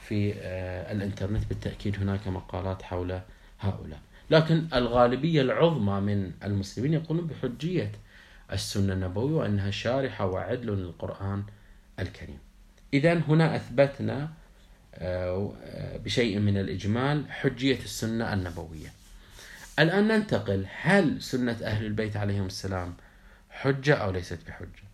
في 0.07 0.33
آه، 0.37 0.91
الإنترنت 0.91 1.47
بالتأكيد 1.47 1.99
هناك 1.99 2.27
مقالات 2.27 2.81
حول 2.81 3.21
هؤلاء. 3.59 3.99
لكن 4.29 4.67
الغالبية 4.73 5.41
العظمى 5.41 5.99
من 5.99 6.31
المسلمين 6.43 6.93
يقولون 6.93 7.27
بحجية 7.27 7.91
السنة 8.51 8.93
النبوية 8.93 9.33
وأنها 9.33 9.71
شارحة 9.71 10.25
وعدل 10.25 10.67
للقرآن 10.67 11.43
الكريم. 11.99 12.39
إذا 12.93 13.13
هنا 13.13 13.55
أثبتنا 13.55 14.29
آه، 14.95 15.51
بشيء 16.05 16.39
من 16.39 16.57
الإجمال 16.57 17.31
حجية 17.31 17.79
السنة 17.79 18.33
النبوية. 18.33 18.89
الآن 19.79 20.07
ننتقل 20.07 20.65
هل 20.81 21.21
سنة 21.21 21.57
أهل 21.63 21.85
البيت 21.85 22.17
عليهم 22.17 22.45
السلام 22.45 22.93
حجة 23.49 23.95
أو 23.95 24.11
ليست 24.11 24.39
بحجة؟ 24.47 24.90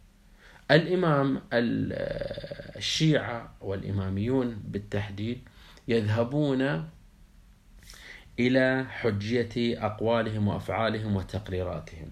الإمام 0.71 1.41
الشيعة 1.53 3.55
والإماميون 3.61 4.63
بالتحديد 4.67 5.41
يذهبون 5.87 6.89
إلى 8.39 8.85
حجية 8.89 9.85
أقوالهم 9.85 10.47
وأفعالهم 10.47 11.15
وتقريراتهم. 11.15 12.09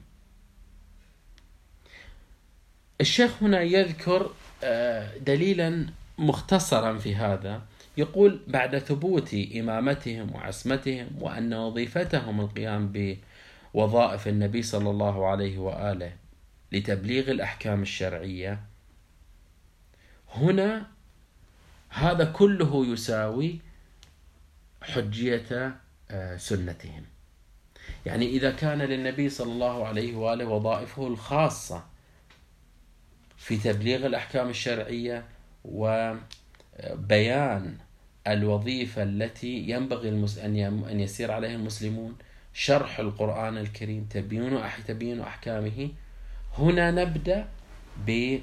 الشيخ 3.02 3.44
هنا 3.44 3.62
يذكر 3.62 4.32
آه، 4.64 5.18
دليلا 5.18 5.88
مختصرا 6.18 6.98
في 6.98 7.16
هذا. 7.16 7.62
يقول 7.98 8.40
بعد 8.48 8.78
ثبوت 8.78 9.34
إمامتهم 9.56 10.36
وعصمتهم 10.36 11.08
وأن 11.20 11.54
وظيفتهم 11.54 12.42
القيام 12.42 12.94
بوظائف 13.74 14.28
النبي 14.28 14.62
صلى 14.62 14.90
الله 14.90 15.28
عليه 15.28 15.58
وآله 15.58 16.12
لتبليغ 16.76 17.32
الأحكام 17.32 17.82
الشرعية. 17.82 18.60
هنا 20.34 20.88
هذا 21.90 22.26
كله 22.26 22.86
يساوي 22.86 23.60
حجية 24.82 25.76
آه، 26.12 26.38
سنتهم. 26.38 27.06
يعني 28.06 28.26
إذا 28.30 28.52
كان 28.52 28.82
للنبي 28.82 29.30
صلى 29.30 29.52
الله 29.52 29.88
عليه 29.88 30.16
وآله 30.16 30.46
وظائفه 30.46 31.08
الخاصة 31.08 31.84
في 33.38 33.58
تبليغ 33.58 34.06
الأحكام 34.06 34.50
الشرعية 34.50 35.26
وبيان 35.66 36.18
الوظيفة 38.28 39.04
التي 39.04 39.70
ينبغي 39.70 40.10
أن 40.90 41.00
يسير 41.00 41.32
عليها 41.32 41.56
المسلمون 41.56 42.16
شرح 42.54 43.00
القرآن 43.00 43.58
الكريم 43.58 44.08
تبيين 44.10 44.60
تبيين 44.88 45.22
أحكامه 45.22 45.90
هنا 46.60 46.92
نبدأ 46.92 47.48
ب 48.08 48.40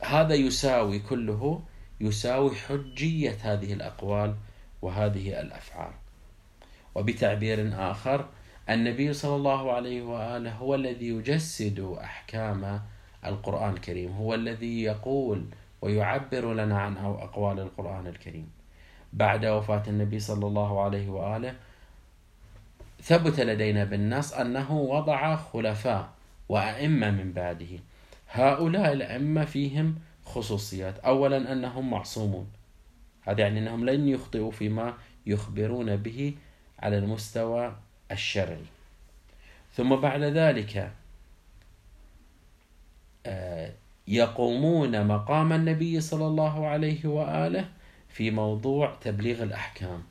هذا 0.00 0.34
يساوي 0.34 0.98
كله 0.98 1.62
يساوي 2.00 2.54
حجية 2.56 3.36
هذه 3.42 3.72
الأقوال 3.72 4.34
وهذه 4.82 5.40
الأفعال. 5.40 5.92
وبتعبير 6.94 7.70
آخر 7.90 8.28
النبي 8.70 9.12
صلى 9.12 9.36
الله 9.36 9.72
عليه 9.72 10.02
وآله 10.02 10.52
هو 10.52 10.74
الذي 10.74 11.08
يجسد 11.08 11.80
أحكام 11.80 12.80
القرآن 13.26 13.72
الكريم 13.72 14.12
هو 14.12 14.34
الذي 14.34 14.82
يقول 14.82 15.44
ويعبر 15.82 16.54
لنا 16.54 16.78
عن 16.80 16.96
أقوال 16.96 17.60
القرآن 17.60 18.06
الكريم. 18.06 18.50
بعد 19.12 19.46
وفاة 19.46 19.82
النبي 19.88 20.20
صلى 20.20 20.46
الله 20.46 20.82
عليه 20.82 21.08
وآله 21.08 21.54
ثبت 23.02 23.40
لدينا 23.40 23.84
بالنص 23.84 24.32
أنه 24.32 24.72
وضع 24.72 25.36
خلفاء 25.36 26.17
وأئمة 26.48 27.10
من 27.10 27.32
بعده. 27.32 27.78
هؤلاء 28.30 28.92
الأئمة 28.92 29.44
فيهم 29.44 29.98
خصوصيات. 30.24 30.98
أولا 30.98 31.52
أنهم 31.52 31.90
معصومون. 31.90 32.46
هذا 33.22 33.40
يعني 33.40 33.58
أنهم 33.58 33.84
لن 33.84 34.08
يخطئوا 34.08 34.50
فيما 34.50 34.94
يخبرون 35.26 35.96
به 35.96 36.34
على 36.78 36.98
المستوى 36.98 37.76
الشرعي. 38.10 38.64
ثم 39.74 39.96
بعد 39.96 40.22
ذلك 40.22 40.92
آه، 43.26 43.72
يقومون 44.08 45.06
مقام 45.06 45.52
النبي 45.52 46.00
صلى 46.00 46.26
الله 46.26 46.66
عليه 46.66 47.06
وآله 47.06 47.68
في 48.08 48.30
موضوع 48.30 48.94
تبليغ 49.00 49.42
الأحكام. 49.42 50.02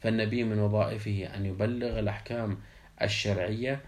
فالنبي 0.00 0.44
من 0.44 0.58
وظائفه 0.58 1.28
أن 1.36 1.46
يبلغ 1.46 1.98
الأحكام 1.98 2.58
الشرعية 3.02 3.80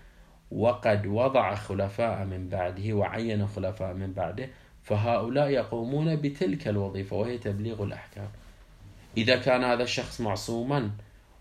وقد 0.51 1.07
وضع 1.07 1.55
خلفاء 1.55 2.25
من 2.25 2.49
بعده 2.49 2.93
وعين 2.93 3.47
خلفاء 3.47 3.95
من 3.95 4.13
بعده 4.13 4.49
فهؤلاء 4.83 5.49
يقومون 5.49 6.17
بتلك 6.17 6.69
الوظيفة 6.69 7.17
وهي 7.17 7.39
تبليغ 7.39 7.83
الأحكام. 7.83 8.29
إذا 9.17 9.37
كان 9.37 9.65
هذا 9.65 9.83
الشخص 9.83 10.21
معصوما 10.21 10.91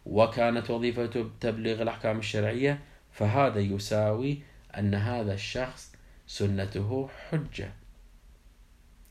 وكانت 0.06 0.70
وظيفته 0.70 1.30
تبليغ 1.40 1.82
الأحكام 1.82 2.20
الشرعية 2.20 2.80
فهذا 3.12 3.60
يساوي 3.60 4.42
أن 4.78 4.96
هذا 4.96 5.34
الشخص 5.34 5.96
سنته 6.28 7.10
حجة. 7.30 7.72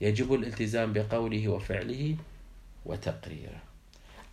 يجب 0.00 0.34
الالتزام 0.34 0.92
بقوله 0.92 1.48
وفعله 1.48 2.16
وتقريره. 2.84 3.62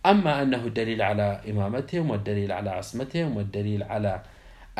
أما 0.06 0.42
أنه 0.42 0.68
دليل 0.68 1.02
على 1.02 1.40
إمامتهم 1.50 2.10
والدليل 2.10 2.52
على 2.52 2.70
عصمتهم 2.70 3.36
والدليل 3.36 3.82
على 3.82 4.22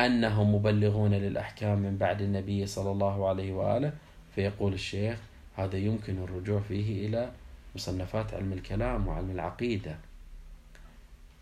أنهم 0.07 0.55
مبلغون 0.55 1.15
للأحكام 1.15 1.79
من 1.79 1.97
بعد 1.97 2.23
النبي 2.23 2.67
صلى 2.67 2.91
الله 2.91 3.29
عليه 3.29 3.53
وآله. 3.53 3.93
فيقول 4.35 4.73
الشيخ 4.73 5.19
هذا 5.57 5.77
يمكن 5.77 6.19
الرجوع 6.19 6.61
فيه 6.61 7.07
إلى 7.07 7.33
مصنفات 7.75 8.35
علم 8.35 8.53
الكلام 8.53 9.09
وعلم 9.09 9.31
العقيدة. 9.31 9.97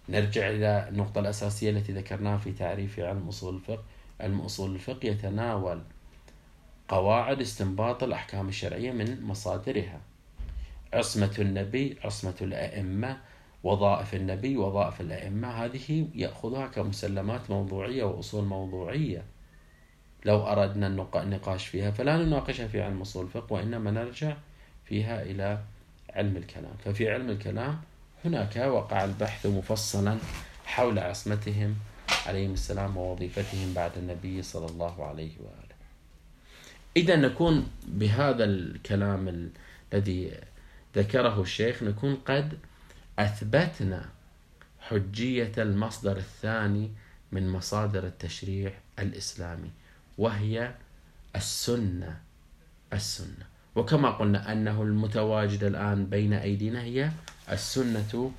نرجع 0.08 0.50
إلى 0.50 0.88
النقطة 0.88 1.18
الأساسية 1.18 1.70
التي 1.70 1.92
ذكرناها 1.92 2.38
في 2.38 2.52
تعريف 2.52 3.00
علم 3.00 3.28
أصول 3.28 3.54
الفقه. 3.54 3.84
علم 4.20 4.40
أصول 4.40 4.74
الفقه 4.74 5.06
يتناول 5.06 5.82
قواعد 6.88 7.40
استنباط 7.40 8.02
الأحكام 8.02 8.48
الشرعية 8.48 8.92
من 8.92 9.22
مصادرها. 9.22 10.00
عصمة 10.94 11.34
النبي 11.38 11.96
عصمة 12.04 12.34
الأئمة 12.40 13.16
وظائف 13.62 14.14
النبي 14.14 14.56
وظائف 14.56 15.00
الأئمة 15.00 15.48
هذه 15.48 16.08
يأخذها 16.14 16.66
كمسلمات 16.66 17.50
موضوعية 17.50 18.04
وأصول 18.04 18.44
موضوعية. 18.44 19.24
لو 20.24 20.46
أردنا 20.46 21.06
النقاش 21.14 21.66
فيها 21.66 21.90
فلا 21.90 22.16
نناقشها 22.16 22.68
في 22.68 22.82
علم 22.82 23.00
أصول 23.00 23.24
الفقه 23.24 23.52
وإنما 23.52 23.90
نرجع 23.90 24.36
فيها 24.84 25.22
إلى 25.22 25.58
علم 26.10 26.36
الكلام. 26.36 26.72
ففي 26.84 27.10
علم 27.10 27.30
الكلام 27.30 27.80
هناك 28.24 28.56
وقع 28.56 29.04
البحث 29.04 29.46
مفصلا 29.46 30.18
حول 30.66 30.98
عصمتهم 30.98 31.74
عليهم 32.26 32.52
السلام 32.52 32.96
ووظيفتهم 32.96 33.74
بعد 33.74 33.90
النبي 33.96 34.42
صلى 34.42 34.66
الله 34.66 35.04
عليه 35.04 35.32
وآله. 35.40 35.68
إذا 36.96 37.16
نكون 37.16 37.66
بهذا 37.86 38.44
الكلام 38.44 39.50
الذي 39.92 40.32
ذكره 40.96 41.40
الشيخ 41.40 41.82
نكون 41.82 42.14
قد 42.14 42.58
أثبتنا 43.18 44.08
حجية 44.80 45.52
المصدر 45.58 46.16
الثاني 46.16 46.90
من 47.32 47.48
مصادر 47.48 48.06
التشريع 48.06 48.72
الإسلامي 48.98 49.70
وهي 50.18 50.74
السنة 51.36 52.20
السنة. 52.92 53.46
وكما 53.74 54.10
قلنا 54.10 54.52
أنه 54.52 54.82
المتواجد 54.82 55.64
الآن 55.64 56.06
بين 56.06 56.32
أيدينا 56.32 56.82
هي 56.82 57.10
السنة 57.52 58.32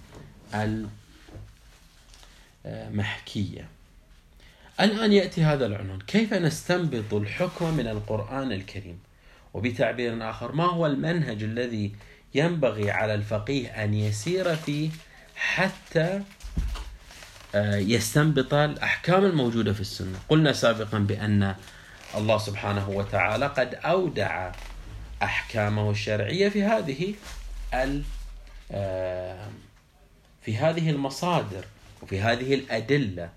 المحكية. 2.66 3.68
الآن 4.80 5.14
يأتي 5.14 5.44
هذا 5.44 5.66
العنوان. 5.66 6.00
كيف 6.00 6.34
نستنبط 6.34 7.14
الحكم 7.14 7.74
من 7.74 7.88
القرآن 7.88 8.52
الكريم؟ 8.52 9.00
وبتعبير 9.54 10.30
آخر 10.30 10.52
ما 10.52 10.66
هو 10.66 10.86
المنهج 10.86 11.44
الذي 11.44 11.96
ينبغي 12.36 12.92
على 12.92 13.14
الفقيه 13.14 13.84
أن 13.84 13.94
يسير 13.94 14.56
فيه 14.56 14.90
حتى 15.36 16.22
آه، 17.56 17.76
يستنبط 17.76 18.54
الأحكام 18.54 19.26
الموجودة 19.26 19.74
في 19.74 19.82
السنة. 19.82 20.20
قلنا 20.30 20.54
سابقا 20.54 21.00
بأن 21.00 21.56
الله 22.16 22.38
سبحانه 22.38 22.90
وتعالى 22.90 23.48
قد 23.48 23.76
أودع 23.76 24.52
أحكامه 25.24 25.92
الشرعية 25.92 26.50
في 26.50 26.64
هذه 26.64 27.14
آه، 28.72 29.48
في 30.42 30.58
هذه 30.58 30.90
المصادر 30.90 31.66
وفي 32.02 32.22
هذه 32.22 32.54
الأدلة. 32.54 33.30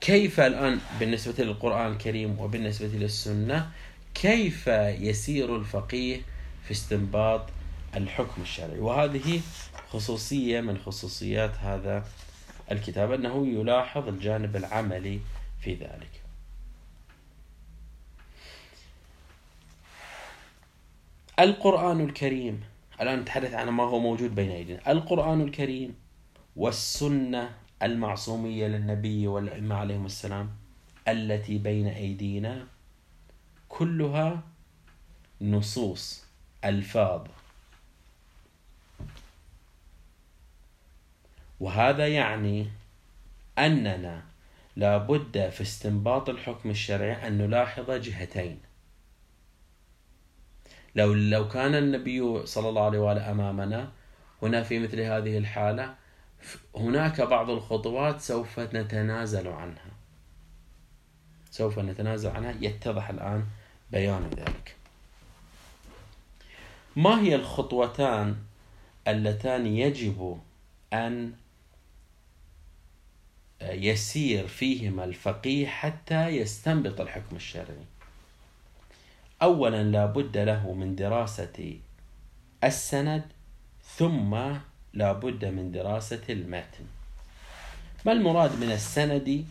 كيف 0.00 0.40
الآن 0.40 0.80
بالنسبة 1.00 1.44
للقرآن 1.44 1.92
الكريم 1.92 2.40
وبالنسبة 2.40 2.86
للسنة 2.86 3.70
كيف 4.14 4.66
يسير 5.00 5.56
الفقيه 5.56 6.20
في 6.64 6.70
استنباط 6.70 7.46
الحكم 7.96 8.42
الشرعي. 8.42 8.78
وهذه 8.78 9.40
خصوصية 9.90 10.60
من 10.60 10.78
خصوصيات 10.78 11.54
هذا 11.58 12.04
الكتاب 12.70 13.12
أنه 13.12 13.46
يلاحظ 13.46 14.08
الجانب 14.08 14.56
العملي 14.56 15.20
في 15.60 15.74
ذلك. 15.74 16.10
القرآن 21.40 22.00
الكريم 22.00 22.60
الآن 23.00 23.20
نتحدث 23.20 23.54
عن 23.54 23.68
ما 23.68 23.82
هو 23.84 23.98
موجود 23.98 24.34
بين 24.34 24.50
أيدينا. 24.50 24.92
القرآن 24.92 25.40
الكريم 25.40 25.94
والسنة 26.56 27.50
المعصومية 27.82 28.66
للنبي 28.66 29.26
والأئمة 29.26 29.74
عليهم 29.74 30.06
السلام 30.06 30.50
التي 31.08 31.58
بين 31.58 31.86
أيدينا 31.86 32.66
كلها 33.68 34.42
نصوص 35.40 36.24
ألفاظ. 36.64 37.26
وهذا 41.60 42.08
يعني 42.08 42.70
أننا 43.58 44.22
لابد 44.76 45.50
في 45.50 45.60
استنباط 45.60 46.28
الحكم 46.28 46.70
الشرعي 46.70 47.26
أن 47.26 47.38
نلاحظ 47.38 47.90
جهتين. 47.90 48.60
لو 50.94 51.14
لو 51.14 51.48
كان 51.48 51.74
النبي 51.74 52.46
صلى 52.46 52.68
الله 52.68 52.84
عليه 52.84 52.98
وآله 52.98 53.30
أمامنا 53.30 53.92
هنا 54.42 54.62
في 54.62 54.78
مثل 54.78 55.00
هذه 55.00 55.38
الحالة 55.38 55.94
هناك 56.76 57.20
بعض 57.20 57.50
الخطوات 57.50 58.20
سوف 58.20 58.60
نتنازل 58.60 59.48
عنها. 59.48 59.90
سوف 61.50 61.78
نتنازل 61.78 62.30
عنها. 62.30 62.54
يتضح 62.60 63.10
الآن 63.10 63.46
بيان 63.90 64.30
ذلك. 64.36 64.79
ما 66.96 67.20
هي 67.20 67.34
الخطوتان 67.34 68.36
اللتان 69.08 69.66
يجب 69.66 70.40
أن 70.92 71.32
يسير 73.62 74.48
فيهما 74.48 75.04
الفقيه 75.04 75.66
حتى 75.66 76.28
يستنبط 76.28 77.00
الحكم 77.00 77.36
الشرعي؟ 77.36 77.84
اولا 79.42 79.82
لا 79.82 80.06
بد 80.06 80.38
له 80.38 80.72
من 80.72 80.96
دراسة 80.96 81.78
السند 82.64 83.24
ثم 83.84 84.34
لا 84.94 85.12
بد 85.12 85.44
من 85.44 85.72
دراسة 85.72 86.22
المتن. 86.28 86.84
ما 88.06 88.12
المراد 88.12 88.58
من 88.60 88.72
السند 88.72 89.46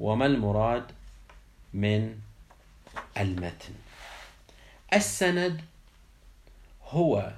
وما 0.00 0.26
المراد 0.26 0.84
من 1.74 2.18
المتن؟ 3.18 3.74
السند 4.94 5.60
هو 6.92 7.32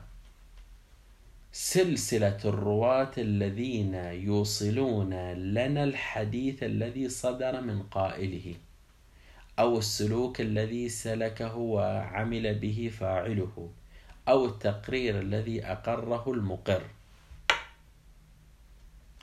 سلسلة 1.53 2.39
الرواة 2.45 3.11
الذين 3.19 3.95
يوصلون 3.95 5.33
لنا 5.33 5.85
الحديث 5.85 6.63
الذي 6.63 7.09
صدر 7.09 7.61
من 7.61 7.83
قائله 7.83 8.55
أو 9.59 9.79
السلوك 9.79 10.41
الذي 10.41 10.89
سلكه 10.89 11.57
وعمل 11.57 12.55
به 12.55 12.93
فاعله 12.99 13.71
أو 14.29 14.47
التقرير 14.47 15.21
الذي 15.21 15.67
أقره 15.67 16.33
المقر. 16.33 16.83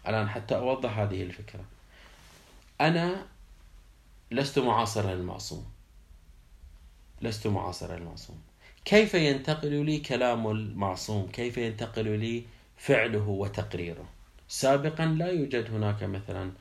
الآن 0.07 0.29
حتى 0.29 0.55
أوضح 0.55 0.97
هذه 0.97 1.23
الفكرة. 1.23 1.65
أنا 2.81 3.25
لست 4.31 4.59
معاصرا 4.59 5.15
للمعصوم 5.15 5.71
لست 7.21 7.47
معاصرا 7.47 7.97
للمعصوم 7.97 8.41
كيف 8.85 9.13
ينتقل 9.13 9.85
لي 9.85 9.99
كلام 9.99 10.47
المعصوم؟ 10.47 11.27
كيف 11.27 11.57
ينتقل 11.57 12.19
لي 12.19 12.43
فعله 12.77 13.27
وتقريره؟ 13.27 14.05
سابقا 14.47 15.05
لا 15.05 15.27
يوجد 15.27 15.71
هناك 15.71 16.03
مثلا 16.03 16.51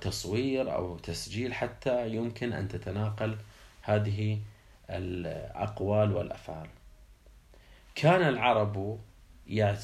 تصوير 0.00 0.74
أو 0.74 0.98
تسجيل 0.98 1.54
حتى 1.54 2.08
يمكن 2.08 2.52
أن 2.52 2.68
تتناقل 2.68 3.36
هذه 3.82 4.38
الأقوال 4.90 6.12
والأفعال. 6.16 6.68
كان 7.94 8.28
العرب 8.28 8.98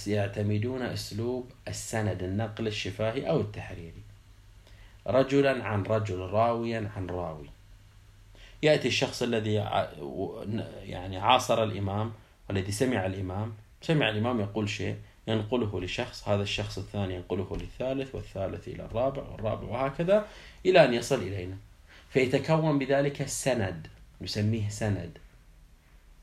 يعتمدون 0.06 0.82
أسلوب 0.82 1.52
السند 1.68 2.22
النقل 2.22 2.66
الشفاهي 2.66 3.28
أو 3.28 3.40
التحريري. 3.40 4.02
رجلا 5.06 5.64
عن 5.64 5.82
رجل 5.82 6.18
راويا 6.18 6.90
عن 6.96 7.06
راوي. 7.06 7.50
يأتي 8.62 8.88
الشخص 8.88 9.22
الذي 9.22 9.52
يعني 10.82 11.18
عاصر 11.18 11.62
الإمام 11.64 12.12
والذي 12.48 12.72
سمع 12.72 13.06
الإمام. 13.06 13.54
سمع 13.82 14.08
الإمام 14.08 14.40
يقول 14.40 14.68
شيء 14.68 14.96
ينقله 15.28 15.80
لشخص 15.80 16.28
هذا 16.28 16.42
الشخص 16.42 16.78
الثاني 16.78 17.14
ينقله 17.14 17.56
للثالث 17.60 18.14
والثالث 18.14 18.68
إلى 18.68 18.84
الرابع 18.84 19.22
والرابع 19.22 19.68
وهكذا 19.68 20.26
إلى 20.66 20.84
أن 20.84 20.94
يصل 20.94 21.22
إلينا. 21.22 21.56
فيتكون 22.10 22.78
بذلك 22.78 23.26
سند 23.26 23.86
نسميه 24.20 24.68
سند. 24.68 25.18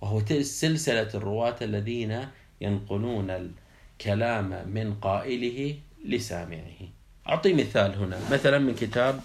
وهو 0.01 0.21
سلسلة 0.41 1.09
الرواة 1.15 1.55
الذين 1.61 2.27
ينقلون 2.61 3.29
الكلام 3.29 4.69
من 4.69 4.93
قائله 4.93 5.75
لسامعه. 6.05 6.79
أعطي 7.29 7.53
مثال 7.53 7.95
هنا 7.95 8.19
مثلا 8.31 8.59
من 8.59 8.75
كتاب 8.75 9.21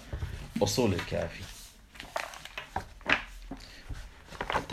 أصول 0.63 0.93
الكافي. 0.93 1.54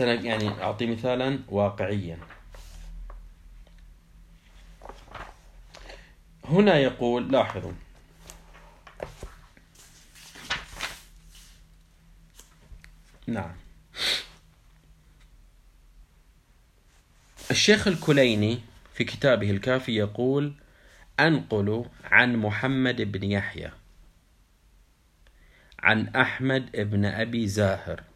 يعني 0.01 0.49
أعطي 0.49 0.87
مثالا 0.87 1.39
واقعيا. 1.49 2.19
هنا 6.45 6.79
يقول 6.79 7.33
لاحظوا. 7.33 7.73
نعم. 13.27 13.55
الشيخ 17.51 17.89
الكليني 17.89 18.61
في 18.95 19.05
كتابه 19.05 19.51
الكافي 19.51 19.97
يقول 19.97 20.55
أنقل 21.21 21.85
عن 22.05 22.37
محمد 22.37 23.03
بن 23.03 23.31
يحيى 23.31 23.71
عن 25.79 26.09
أحمد 26.09 26.71
بن 26.77 27.05
أبي 27.05 27.49
زاهر. 27.49 28.12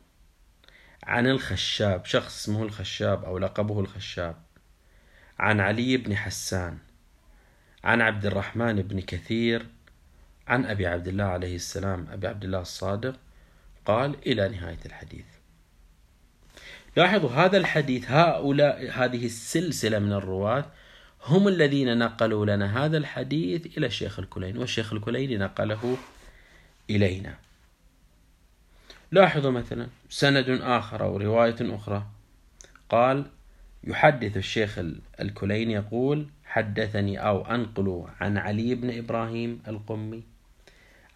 عن 1.06 1.26
الخشاب 1.26 2.04
شخص 2.04 2.42
اسمه 2.42 2.62
الخشاب 2.62 3.24
أو 3.24 3.38
لقبه 3.38 3.80
الخشاب. 3.80 4.36
عن 5.38 5.60
علي 5.60 5.96
بن 5.96 6.16
حسان 6.16 6.78
عن 7.84 8.00
عبد 8.00 8.26
الرحمن 8.26 8.82
بن 8.82 9.00
كثير 9.00 9.66
عن 10.48 10.64
أبي 10.66 10.86
عبد 10.86 11.08
الله 11.08 11.24
عليه 11.24 11.56
السلام 11.56 12.06
أبي 12.12 12.26
عبد 12.26 12.44
الله 12.44 12.60
الصادق 12.60 13.16
قال 13.84 14.16
إلى 14.26 14.48
نهاية 14.48 14.78
الحديث. 14.86 15.24
لاحظوا 16.96 17.30
هذا 17.30 17.56
الحديث 17.56 18.10
هؤلاء 18.10 18.90
هذه 18.90 19.26
السلسلة 19.26 19.98
من 19.98 20.12
الرواة 20.12 20.64
هم 21.24 21.48
الذين 21.48 21.98
نقلوا 21.98 22.46
لنا 22.46 22.84
هذا 22.84 22.96
الحديث 22.96 23.78
إلى 23.78 23.86
الشيخ 23.86 24.18
الكليني 24.18 24.58
والشيخ 24.58 24.92
الكليني 24.92 25.36
نقله 25.36 25.96
إلينا. 26.90 27.45
لاحظوا 29.10 29.50
مثلا 29.50 29.88
سند 30.08 30.48
آخر 30.48 31.04
أو 31.04 31.16
رواية 31.16 31.56
أخرى. 31.60 32.06
قال 32.88 33.26
يحدث 33.84 34.36
الشيخ 34.36 34.78
الكلين 35.20 35.70
يقول 35.70 36.26
حدثني 36.44 37.18
أو 37.18 37.46
أنقل 37.46 38.04
عن 38.20 38.38
علي 38.38 38.74
بن 38.74 38.98
إبراهيم 38.98 39.62
القمي 39.68 40.22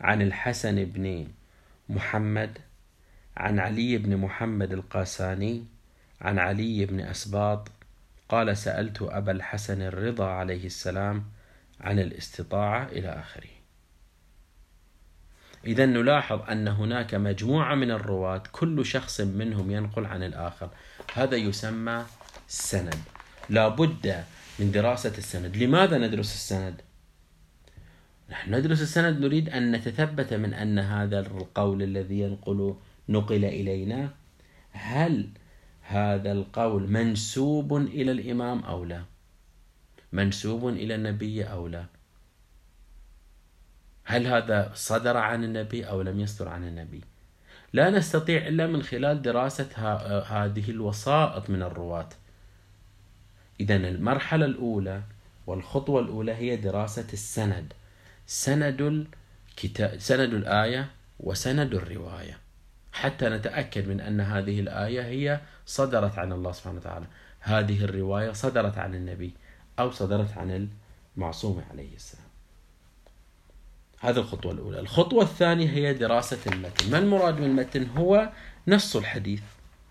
عن 0.00 0.22
الحسن 0.22 0.84
بن 0.84 1.28
محمد 1.88 2.58
عن 3.36 3.58
علي 3.58 3.98
بن 3.98 4.16
محمد 4.16 4.72
القاساني 4.72 5.64
عن 6.20 6.38
علي 6.38 6.86
بن 6.86 7.00
أسباط. 7.00 7.70
قال 8.28 8.56
سألت 8.56 9.02
أبا 9.02 9.32
الحسن 9.32 9.82
الرضا 9.82 10.26
عليه 10.26 10.66
السلام 10.66 11.24
عن 11.80 11.98
الاستطاعة 11.98 12.84
إلى 12.84 13.08
آخره. 13.08 13.59
إذا 15.66 15.86
نلاحظ 15.86 16.40
أن 16.50 16.68
هناك 16.68 17.14
مجموعة 17.14 17.74
من 17.74 17.90
الرواة 17.90 18.42
كل 18.52 18.86
شخص 18.86 19.20
منهم 19.20 19.70
ينقل 19.70 20.06
عن 20.06 20.22
الآخر. 20.22 20.70
هذا 21.14 21.36
يسمى 21.36 22.04
سند. 22.48 22.94
لا 23.48 23.68
بد 23.68 24.24
من 24.58 24.70
دراسة 24.72 25.18
السند. 25.18 25.56
لماذا 25.56 25.98
ندرس 25.98 26.34
السند؟ 26.34 26.80
نحن 28.30 28.54
ندرس 28.54 28.82
السند 28.82 29.20
نريد 29.20 29.48
أن 29.48 29.72
نتثبت 29.72 30.34
من 30.34 30.54
أن 30.54 30.78
هذا 30.78 31.20
القول 31.20 31.82
الذي 31.82 32.20
ينقل 32.20 32.74
نقل 33.08 33.44
إلينا. 33.44 34.10
هل 34.72 35.28
هذا 35.82 36.32
القول 36.32 36.90
منسوب 36.90 37.76
إلى 37.76 38.12
الإمام 38.12 38.58
أو 38.60 38.84
لا؟ 38.84 39.02
منسوب 40.12 40.68
إلى 40.68 40.94
النبي 40.94 41.44
أو 41.44 41.68
لا؟ 41.68 41.84
هل 44.10 44.26
هذا 44.26 44.70
صدر 44.74 45.16
عن 45.16 45.44
النبي 45.44 45.88
أو 45.88 46.02
لم 46.02 46.20
يصدر 46.20 46.48
عن 46.48 46.64
النبي؟ 46.64 47.00
لا 47.72 47.90
نستطيع 47.90 48.46
إلا 48.46 48.66
من 48.66 48.82
خلال 48.82 49.22
دراسة 49.22 49.68
هذه 50.20 50.70
الوسائط 50.70 51.50
من 51.50 51.62
الرواة. 51.62 52.08
إذا 53.60 53.76
المرحلة 53.76 54.46
الأولى 54.46 55.02
والخطوة 55.46 56.00
الأولى 56.00 56.34
هي 56.34 56.56
دراسة 56.56 57.06
السند. 57.12 57.72
سند 58.26 59.06
الكتاب 59.50 59.98
سند 59.98 60.34
الآية 60.34 60.90
وسند 61.20 61.74
الرواية. 61.74 62.38
حتى 62.92 63.28
نتأكد 63.28 63.88
من 63.88 64.00
أن 64.00 64.20
هذه 64.20 64.60
الآية 64.60 65.02
هي 65.02 65.40
صدرت 65.66 66.18
عن 66.18 66.32
الله 66.32 66.52
سبحانه 66.52 66.76
وتعالى. 66.76 67.06
هذه 67.40 67.84
الرواية 67.84 68.32
صدرت 68.32 68.78
عن 68.78 68.94
النبي 68.94 69.34
أو 69.78 69.90
صدرت 69.90 70.38
عن 70.38 70.68
المعصوم 71.16 71.64
عليه 71.70 71.94
السلام. 71.94 72.19
هذه 74.00 74.16
الخطوة 74.16 74.52
الأولى. 74.52 74.80
الخطوة 74.80 75.22
الثانية 75.22 75.70
هي 75.70 75.94
دراسة 75.94 76.38
المتن. 76.52 76.90
ما 76.90 76.98
المراد 76.98 77.40
من 77.40 77.46
المتن 77.46 77.86
هو 77.96 78.28
نص 78.68 78.96
الحديث. 78.96 79.42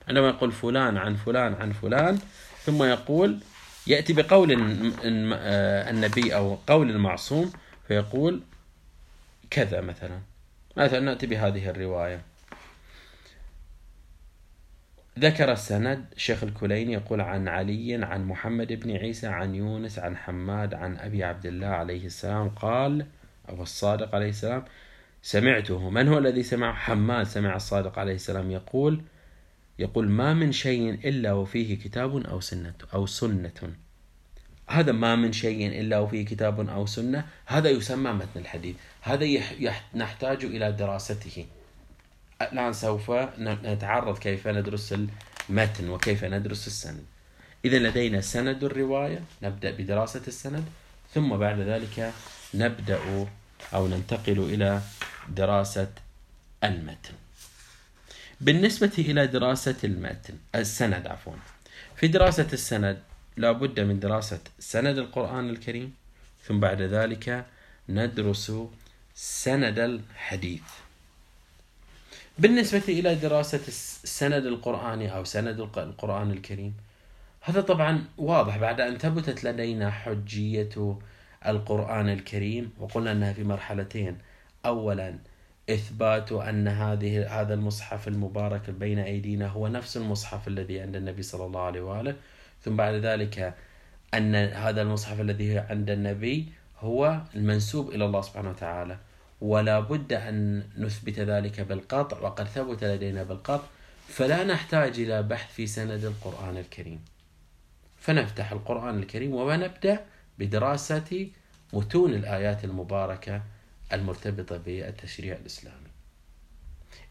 عندما 0.07 0.27
يقول 0.27 0.51
فلان 0.51 0.97
عن 0.97 1.15
فلان 1.15 1.53
عن 1.53 1.71
فلان 1.71 2.19
ثم 2.63 2.83
يقول 2.83 3.39
يأتي 3.87 4.13
بقول 4.13 4.51
آه، 4.53 5.89
النبي 5.89 6.35
أو 6.35 6.57
قول 6.67 6.89
المعصوم 6.89 7.51
فيقول 7.87 8.41
كذا 9.49 9.81
مثلا. 9.81 10.19
مثلا 10.77 10.99
نأتي 10.99 11.27
بهذه 11.27 11.69
الرواية. 11.69 12.21
ذكر 15.19 15.51
السند 15.51 16.05
شيخ 16.17 16.43
الكليني 16.43 16.93
يقول 16.93 17.21
عن 17.21 17.47
علي 17.47 18.05
عن 18.05 18.25
محمد 18.25 18.73
بن 18.73 18.95
عيسى 18.95 19.27
عن 19.27 19.55
يونس 19.55 19.99
عن 19.99 20.17
حماد 20.17 20.73
عن 20.73 20.97
أبي 20.97 21.23
عبد 21.23 21.45
الله 21.45 21.67
عليه 21.67 22.05
السلام 22.05 22.49
قال 22.49 23.05
أو 23.49 23.63
الصادق 23.63 24.15
عليه 24.15 24.29
السلام 24.29 24.65
سمعته. 25.21 25.89
من 25.89 26.07
هو 26.07 26.17
الذي 26.17 26.43
سمع 26.43 26.73
حماد 26.73 27.25
سمع 27.25 27.55
الصادق 27.55 27.99
عليه 27.99 28.15
السلام 28.15 28.51
يقول 28.51 29.01
يقول 29.79 30.09
ما 30.09 30.33
من 30.33 30.51
شيء 30.51 30.89
إلا 30.89 31.33
وفيه 31.33 31.79
كتاب 31.79 32.17
أو 32.17 32.39
سنة 32.39 32.73
أو 32.93 33.05
سنة. 33.05 33.75
هذا 34.69 34.91
ما 34.91 35.15
من 35.15 35.31
شيء 35.31 35.67
إلا 35.81 35.99
وفيه 35.99 36.25
كتاب 36.25 36.69
أو 36.69 36.85
سنة 36.85 37.25
هذا 37.45 37.69
يسمى 37.69 38.11
متن 38.11 38.39
الحديث. 38.39 38.75
هذا 39.01 39.25
نحتاج 39.95 40.45
إلى 40.45 40.71
دراسته. 40.71 41.45
الآن 42.41 42.73
سوف 42.73 43.11
نتعرض 43.39 44.17
كيف 44.17 44.47
ندرس 44.47 44.95
المتن 45.49 45.89
وكيف 45.89 46.23
ندرس 46.23 46.67
السند. 46.67 47.03
إذا 47.65 47.79
لدينا 47.79 48.21
سند 48.21 48.63
الرواية 48.63 49.21
نبدأ 49.43 49.71
بدراسة 49.71 50.21
السند 50.27 50.65
ثم 51.13 51.37
بعد 51.37 51.59
ذلك 51.59 52.13
نبدأ 52.53 52.99
أو 53.73 53.87
ننتقل 53.87 54.39
إلى 54.39 54.81
دراسة 55.29 55.91
المتن. 56.63 57.13
بالنسبة 58.41 58.91
إلى 58.97 59.27
دراسة 59.27 59.75
المتن 59.83 60.33
السند 60.55 61.07
عفوا. 61.07 61.33
في 61.95 62.07
دراسة 62.07 62.47
السند 62.53 62.99
لا 63.37 63.51
بد 63.51 63.79
من 63.79 63.99
دراسة 63.99 64.39
سند 64.59 64.97
القرآن 64.97 65.49
الكريم 65.49 65.93
ثم 66.47 66.59
بعد 66.59 66.81
ذلك 66.81 67.45
ندرس 67.89 68.51
سند 69.15 69.79
الحديث. 69.79 70.61
بالنسبة 72.39 72.83
إلى 72.87 73.15
دراسة 73.15 73.61
السند 73.67 74.45
القرآني 74.45 75.15
أو 75.15 75.23
سند 75.23 75.59
القرآن 75.59 76.31
الكريم 76.31 76.73
هذا 77.41 77.61
طبعا 77.61 78.05
واضح 78.17 78.57
بعد 78.57 78.81
أن 78.81 78.97
ثبتت 78.97 79.43
لدينا 79.43 79.91
حجية 79.91 80.99
القرآن 81.47 82.09
الكريم 82.09 82.71
وقلنا 82.79 83.11
أنها 83.11 83.33
في 83.33 83.43
مرحلتين. 83.43 84.17
أولا 84.65 85.15
إثبات 85.69 86.31
أن 86.31 86.67
هذه 86.67 87.41
هذا 87.41 87.53
المصحف 87.53 88.07
المبارك 88.07 88.69
بين 88.69 88.99
أيدينا 88.99 89.47
هو 89.47 89.67
نفس 89.67 89.97
المصحف 89.97 90.47
الذي 90.47 90.79
عند 90.79 90.95
النبي 90.95 91.21
صلى 91.23 91.45
الله 91.45 91.61
عليه 91.61 91.81
وآله. 91.81 92.15
ثم 92.61 92.75
بعد 92.75 92.93
ذلك 92.93 93.53
أن 94.13 94.35
هذا 94.35 94.81
المصحف 94.81 95.21
الذي 95.21 95.57
عند 95.57 95.89
النبي 95.89 96.49
هو 96.79 97.21
المنسوب 97.35 97.89
إلى 97.89 98.05
الله 98.05 98.21
سبحانه 98.21 98.49
وتعالى. 98.49 98.97
ولا 99.41 99.79
بد 99.79 100.13
أن 100.13 100.63
نثبت 100.77 101.19
ذلك 101.19 101.61
بالقطع 101.61 102.19
وقد 102.19 102.47
ثبت 102.47 102.83
لدينا 102.83 103.23
بالقطع. 103.23 103.63
فلا 104.07 104.43
نحتاج 104.43 104.99
إلى 104.99 105.23
بحث 105.23 105.53
في 105.53 105.67
سند 105.67 106.05
القرآن 106.05 106.57
الكريم. 106.57 106.99
فنفتح 107.97 108.51
القرآن 108.51 108.99
الكريم 108.99 109.35
ونبدأ 109.35 109.99
بدراسة 110.39 111.27
متون 111.73 112.13
الآيات 112.13 112.63
المباركة 112.63 113.41
المرتبطة 113.93 114.57
بالتشريع 114.57 115.35
الإسلامي 115.35 115.89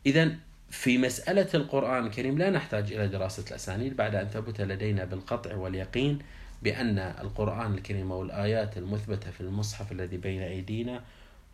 إذا 0.06 0.36
في 0.70 0.98
مسألة 0.98 1.48
القرآن 1.54 2.06
الكريم 2.06 2.38
لا 2.38 2.50
نحتاج 2.50 2.92
إلى 2.92 3.08
دراسة 3.08 3.44
الأسانيد 3.48 3.96
بعد 3.96 4.14
أن 4.14 4.28
ثبت 4.28 4.60
لدينا 4.60 5.04
بالقطع 5.04 5.54
واليقين 5.54 6.18
بأن 6.62 6.98
القرآن 6.98 7.74
الكريم 7.74 8.12
أو 8.12 8.22
الآيات 8.22 8.78
المثبتة 8.78 9.30
في 9.30 9.40
المصحف 9.40 9.92
الذي 9.92 10.16
بين 10.16 10.42
أيدينا 10.42 11.04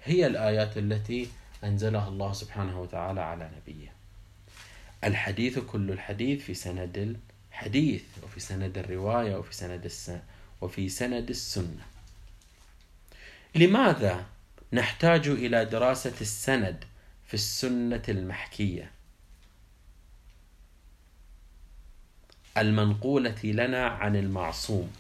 هي 0.05 0.27
الآيات 0.27 0.79
التي 0.79 1.29
أنزلها 1.65 2.09
الله 2.09 2.33
سبحانه 2.33 2.81
وتعالى 2.81 3.21
على 3.21 3.51
نبيه 3.57 3.93
الحديث 5.05 5.59
كل 5.59 5.91
الحديث 5.91 6.43
في 6.43 6.55
سند 6.55 7.17
الحديث 7.51 8.03
وفي 8.23 8.41
سند 8.41 8.79
الرواية 8.79 9.37
وفي 9.37 9.55
سند. 9.55 9.91
وفي 10.65 10.89
سند 10.89 11.31
السنة. 11.31 11.87
لماذا 13.55 14.27
نحتاج 14.73 15.29
إلى 15.29 15.65
دراسة 15.65 16.15
السند 16.21 16.85
في 17.27 17.35
السنة 17.35 18.03
المحكية؟ 18.09 18.91
المنقولة 22.59 23.41
لنا 23.45 23.87
عن 23.87 24.17
المعصوم. 24.17 24.93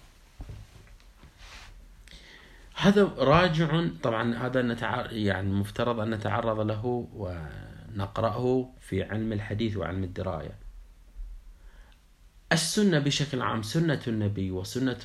هذا 2.74 3.04
راجع 3.04 3.86
طبعا 4.02 4.34
هذا 4.46 4.62
نتع... 4.62 5.06
يعني 5.10 5.48
المفترض 5.48 6.00
أن 6.00 6.10
نتعرض 6.10 6.60
له 6.60 7.08
ونقرأه 7.14 8.70
في 8.80 9.02
علم 9.02 9.32
الحديث 9.32 9.76
وعلم 9.76 10.04
الدراية. 10.04 10.63
السنة 12.52 12.98
بشكل 12.98 13.42
عام 13.42 13.62
سنة 13.62 14.02
النبي 14.08 14.50
وسنة 14.50 14.98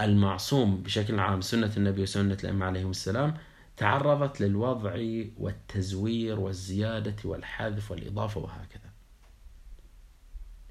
المعصوم 0.00 0.82
بشكل 0.82 1.20
عام 1.20 1.40
سنة 1.40 1.72
النبي 1.76 2.02
وسنة 2.02 2.38
الأئمة 2.44 2.66
عليهم 2.66 2.90
السلام 2.90 3.34
تعرضت 3.76 4.40
للوضع 4.40 4.96
والتزوير 5.38 6.40
والزيادة 6.40 7.16
والحذف 7.24 7.90
والإضافة 7.90 8.40
وهكذا. 8.40 8.90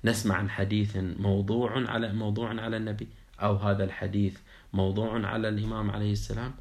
نسمع 0.04 0.36
عن 0.36 0.50
حديث 0.50 0.98
موضوع 0.98 1.90
على 1.90 2.14
موضوع 2.14 2.62
على 2.62 2.78
النبي 2.78 3.08
أو 3.40 3.56
هذا 3.56 3.84
الحديث 3.84 4.38
موضوع 4.74 5.28
على 5.28 5.50
الإمام 5.50 5.92
عليه 5.92 6.12
السلام. 6.12 6.54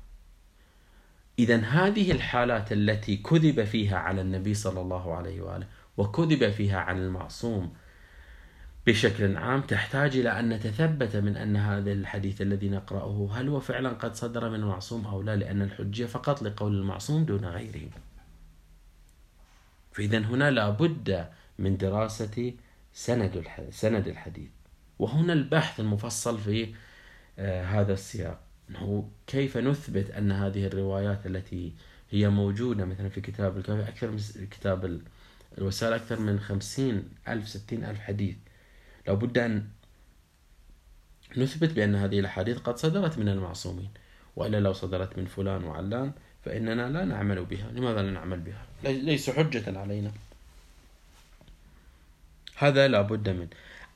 إذا 1.38 1.56
هذه 1.56 2.12
الحالات 2.12 2.72
التي 2.72 3.16
كذب 3.16 3.64
فيها 3.64 3.96
على 3.96 4.20
النبي 4.20 4.54
صلى 4.54 4.80
الله 4.80 5.14
عليه 5.14 5.40
وآله 5.40 5.66
وكذب 5.96 6.50
فيها 6.50 6.78
عن 6.78 6.98
المعصوم 6.98 7.72
بشكل 8.86 9.36
عام 9.36 9.60
تحتاج 9.60 10.16
إلى 10.16 10.40
أن 10.40 10.48
نتثبت 10.48 11.16
من 11.16 11.36
أن 11.36 11.56
هذا 11.56 11.92
الحديث 11.92 12.42
الذي 12.42 12.68
نقرأه 12.68 13.28
هل 13.32 13.48
هو 13.48 13.60
فعلا 13.60 13.88
قد 13.88 14.14
صدر 14.14 14.48
من 14.50 14.60
المعصوم 14.60 15.06
أو 15.06 15.22
لا 15.22 15.36
لأن 15.36 15.62
الحجية 15.62 16.06
فقط 16.06 16.42
لقول 16.42 16.74
المعصوم 16.74 17.24
دون 17.24 17.44
غيره. 17.44 17.90
فإذا 19.92 20.18
هنا 20.18 20.50
لابد 20.50 21.28
من 21.58 21.76
دراسة 21.76 22.52
سند 22.92 23.44
سند 23.70 24.08
الحديث. 24.08 24.50
وهنا 24.98 25.32
البحث 25.32 25.80
المفصل 25.80 26.38
في 26.38 26.74
آه، 27.38 27.64
هذا 27.64 27.92
السياق 27.92 28.40
أنه 28.70 29.10
كيف 29.26 29.56
نثبت 29.56 30.10
أن 30.10 30.32
هذه 30.32 30.66
الروايات 30.66 31.26
التي 31.26 31.72
هي 32.10 32.28
موجودة 32.28 32.84
مثلا 32.84 33.08
في 33.08 33.20
كتاب 33.20 33.56
الكافي 33.56 33.88
أكثر 33.88 34.10
من 34.10 34.18
كتاب 34.50 35.00
الوسائل 35.58 35.92
أكثر 35.92 36.20
من 36.20 36.40
خمسين 36.40 37.08
ألف 37.28 37.48
ستين 37.48 37.84
ألف 37.84 38.00
حديث. 38.00 38.36
لابد 39.06 39.38
أن 39.38 39.68
نثبت 41.36 41.72
بأن 41.72 41.94
هذه 41.94 42.20
الأحاديث 42.20 42.58
قد 42.58 42.76
صدرت 42.76 43.18
من 43.18 43.28
المعصومين 43.28 43.90
وإلا 44.36 44.60
لو 44.60 44.72
صدرت 44.72 45.18
من 45.18 45.26
فلان 45.26 45.64
وعلان 45.64 46.12
فإننا 46.44 46.88
لا 46.88 47.04
نعمل 47.04 47.44
بها. 47.44 47.70
لماذا 47.72 48.02
لا 48.02 48.10
نعمل 48.10 48.40
بها؟ 48.40 48.64
ليس 48.84 49.30
حجة 49.30 49.78
علينا. 49.78 50.12
هذا 52.56 52.88
لا 52.88 53.02
بد 53.02 53.28
منه 53.28 53.48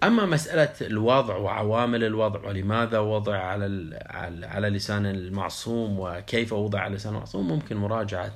أما 0.03 0.27
مسألة 0.27 0.75
الوضع 0.81 1.37
وعوامل 1.37 2.05
الوضع 2.05 2.49
ولماذا 2.49 2.99
وضع 2.99 3.37
على 3.37 3.99
على 4.45 4.69
لسان 4.69 5.07
المعصوم 5.07 6.01
وكيف 6.01 6.53
وضع 6.53 6.81
على 6.81 6.95
لسان 6.95 7.15
المعصوم 7.15 7.49
ممكن 7.49 7.77
مراجعة 7.77 8.33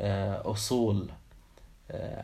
آه، 0.00 0.50
أصول 0.50 1.08
آه، 1.10 1.23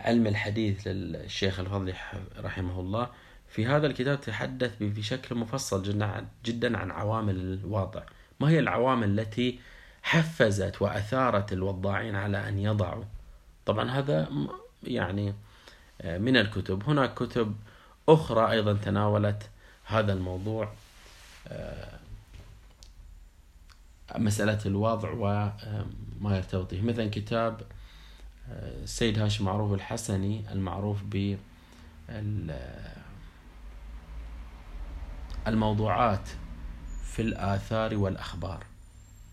علم 0.00 0.26
الحديث 0.26 0.86
للشيخ 0.86 1.60
الفضلي 1.60 1.94
رحمه 2.38 2.80
الله. 2.80 3.08
في 3.48 3.66
هذا 3.66 3.86
الكتاب 3.86 4.20
تحدث 4.20 4.72
بشكل 4.80 5.34
مفصل 5.34 5.82
جدا 5.82 6.26
جدا 6.44 6.78
عن 6.78 6.90
عوامل 6.90 7.36
الوضع 7.36 8.02
ما 8.40 8.48
هي 8.50 8.58
العوامل 8.58 9.20
التي 9.20 9.60
حفزت 10.02 10.82
وأثارت 10.82 11.52
الوضاعين 11.52 12.16
على 12.16 12.48
أن 12.48 12.58
يضعوا؟ 12.58 13.04
طبعا 13.66 13.90
هذا 13.90 14.28
يعني 14.82 15.34
آه، 16.00 16.18
من 16.18 16.36
الكتب. 16.36 16.82
هناك 16.84 17.14
كتب 17.14 17.56
أخرى 18.08 18.50
أيضا 18.50 18.72
تناولت 18.72 19.50
هذا 19.84 20.12
الموضوع 20.12 20.72
آه، 21.48 21.98
مسألة 24.16 24.58
الوضع 24.66 25.10
وما 25.10 26.36
يرتبط 26.36 26.74
به. 26.74 26.82
مثلا 26.82 27.10
كتاب 27.10 27.60
السيد 28.50 29.18
هاشم 29.18 29.44
معروف 29.44 29.72
الحسني 29.72 30.42
المعروف 30.52 31.02
ب 31.04 31.36
الموضوعات 35.46 36.28
في 37.04 37.22
الآثار 37.22 37.96
والأخبار. 37.96 38.64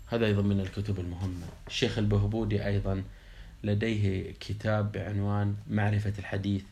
هذا 0.08 0.26
أيضا 0.26 0.42
من 0.42 0.60
الكتب 0.60 1.00
المهمة. 1.00 1.46
الشيخ 1.68 1.98
البهبودي 1.98 2.66
أيضا 2.66 3.04
لديه 3.64 4.32
كتاب 4.40 4.92
بعنوان 4.92 5.56
معرفة 5.70 6.14
الحديث 6.20 6.64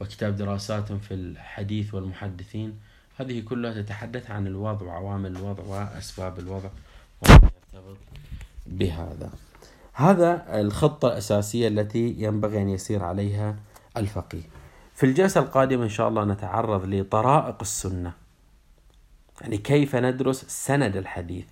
وكتاب 0.00 0.36
دراسات 0.36 0.92
في 0.92 1.14
الحديث 1.14 1.94
والمحدثين. 1.94 2.78
هذه 3.18 3.40
كلها 3.40 3.82
تتحدث 3.82 4.30
عن 4.30 4.46
الوضع 4.46 4.86
وعوامل 4.86 5.36
الوضع 5.36 5.64
وأسباب 5.64 6.38
الوضع. 6.38 6.68
وما 7.22 7.50
يرتبط 7.74 7.96
بهذا. 8.66 9.30
هذا 9.98 10.60
الخطة 10.60 11.08
الأساسية 11.08 11.68
التي 11.68 12.14
ينبغي 12.18 12.62
أن 12.62 12.68
يسير 12.68 13.04
عليها 13.04 13.56
الفقيه. 13.96 14.42
في 14.94 15.06
الجلسة 15.06 15.40
القادمة 15.40 15.84
إن 15.84 15.88
شاء 15.88 16.08
الله 16.08 16.24
نتعرض 16.24 16.86
لطرائق 16.86 17.56
السنة. 17.60 18.12
يعني 19.40 19.58
كيف 19.58 19.96
ندرس 19.96 20.44
سند 20.44 20.96
الحديث؟ 20.96 21.46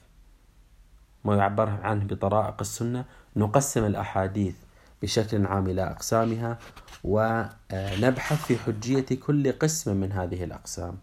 ما 1.25 1.37
يعبر 1.37 1.69
عنه 1.69 2.05
بطرائق 2.05 2.55
السنة 2.61 3.05
نقسم 3.37 3.85
الأحاديث 3.85 4.55
بشكل 5.03 5.47
عام 5.47 5.67
إلى 5.67 5.83
أقسامها 5.83 6.59
ونبحث 7.05 8.45
في 8.47 8.57
حجية 8.59 9.07
كل 9.27 9.53
قسم 9.53 9.97
من 9.97 10.13
هذه 10.13 10.45
الأقسام. 10.45 10.99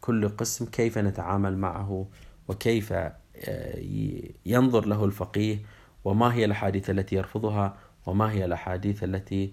كل 0.00 0.28
قسم 0.28 0.66
كيف 0.66 0.98
نتعامل 0.98 1.58
معه 1.58 2.06
وكيف 2.48 2.92
آه، 2.92 3.78
ينظر 4.46 4.86
له 4.86 5.04
الفقيه 5.04 5.58
وما 6.06 6.34
هي 6.34 6.44
الأحاديث 6.44 6.90
التي 6.90 7.16
يرفضها 7.16 7.76
وما 8.06 8.32
هي 8.32 8.44
الأحاديث 8.44 9.04
التي 9.04 9.52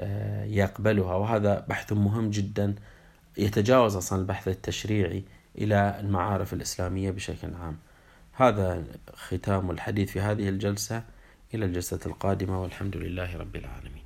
آه، 0.00 0.44
يقبلها. 0.44 1.14
وهذا 1.14 1.66
بحث 1.68 1.92
مهم 1.92 2.30
جدا 2.30 2.74
يتجاوز 3.38 3.96
أصلا 3.96 4.18
البحث 4.20 4.48
التشريعي 4.48 5.24
إلى 5.58 6.00
المعارف 6.00 6.52
الإسلامية 6.52 7.10
بشكل 7.10 7.54
عام. 7.54 7.76
هذا 8.32 8.84
ختام 9.14 9.70
الحديث 9.70 10.10
في 10.10 10.20
هذه 10.20 10.48
الجلسة. 10.48 11.02
إلى 11.54 11.64
الجلسة 11.64 12.00
القادمة 12.06 12.62
والحمد 12.62 12.96
لله 12.96 13.36
رب 13.36 13.56
العالمين. 13.56 14.01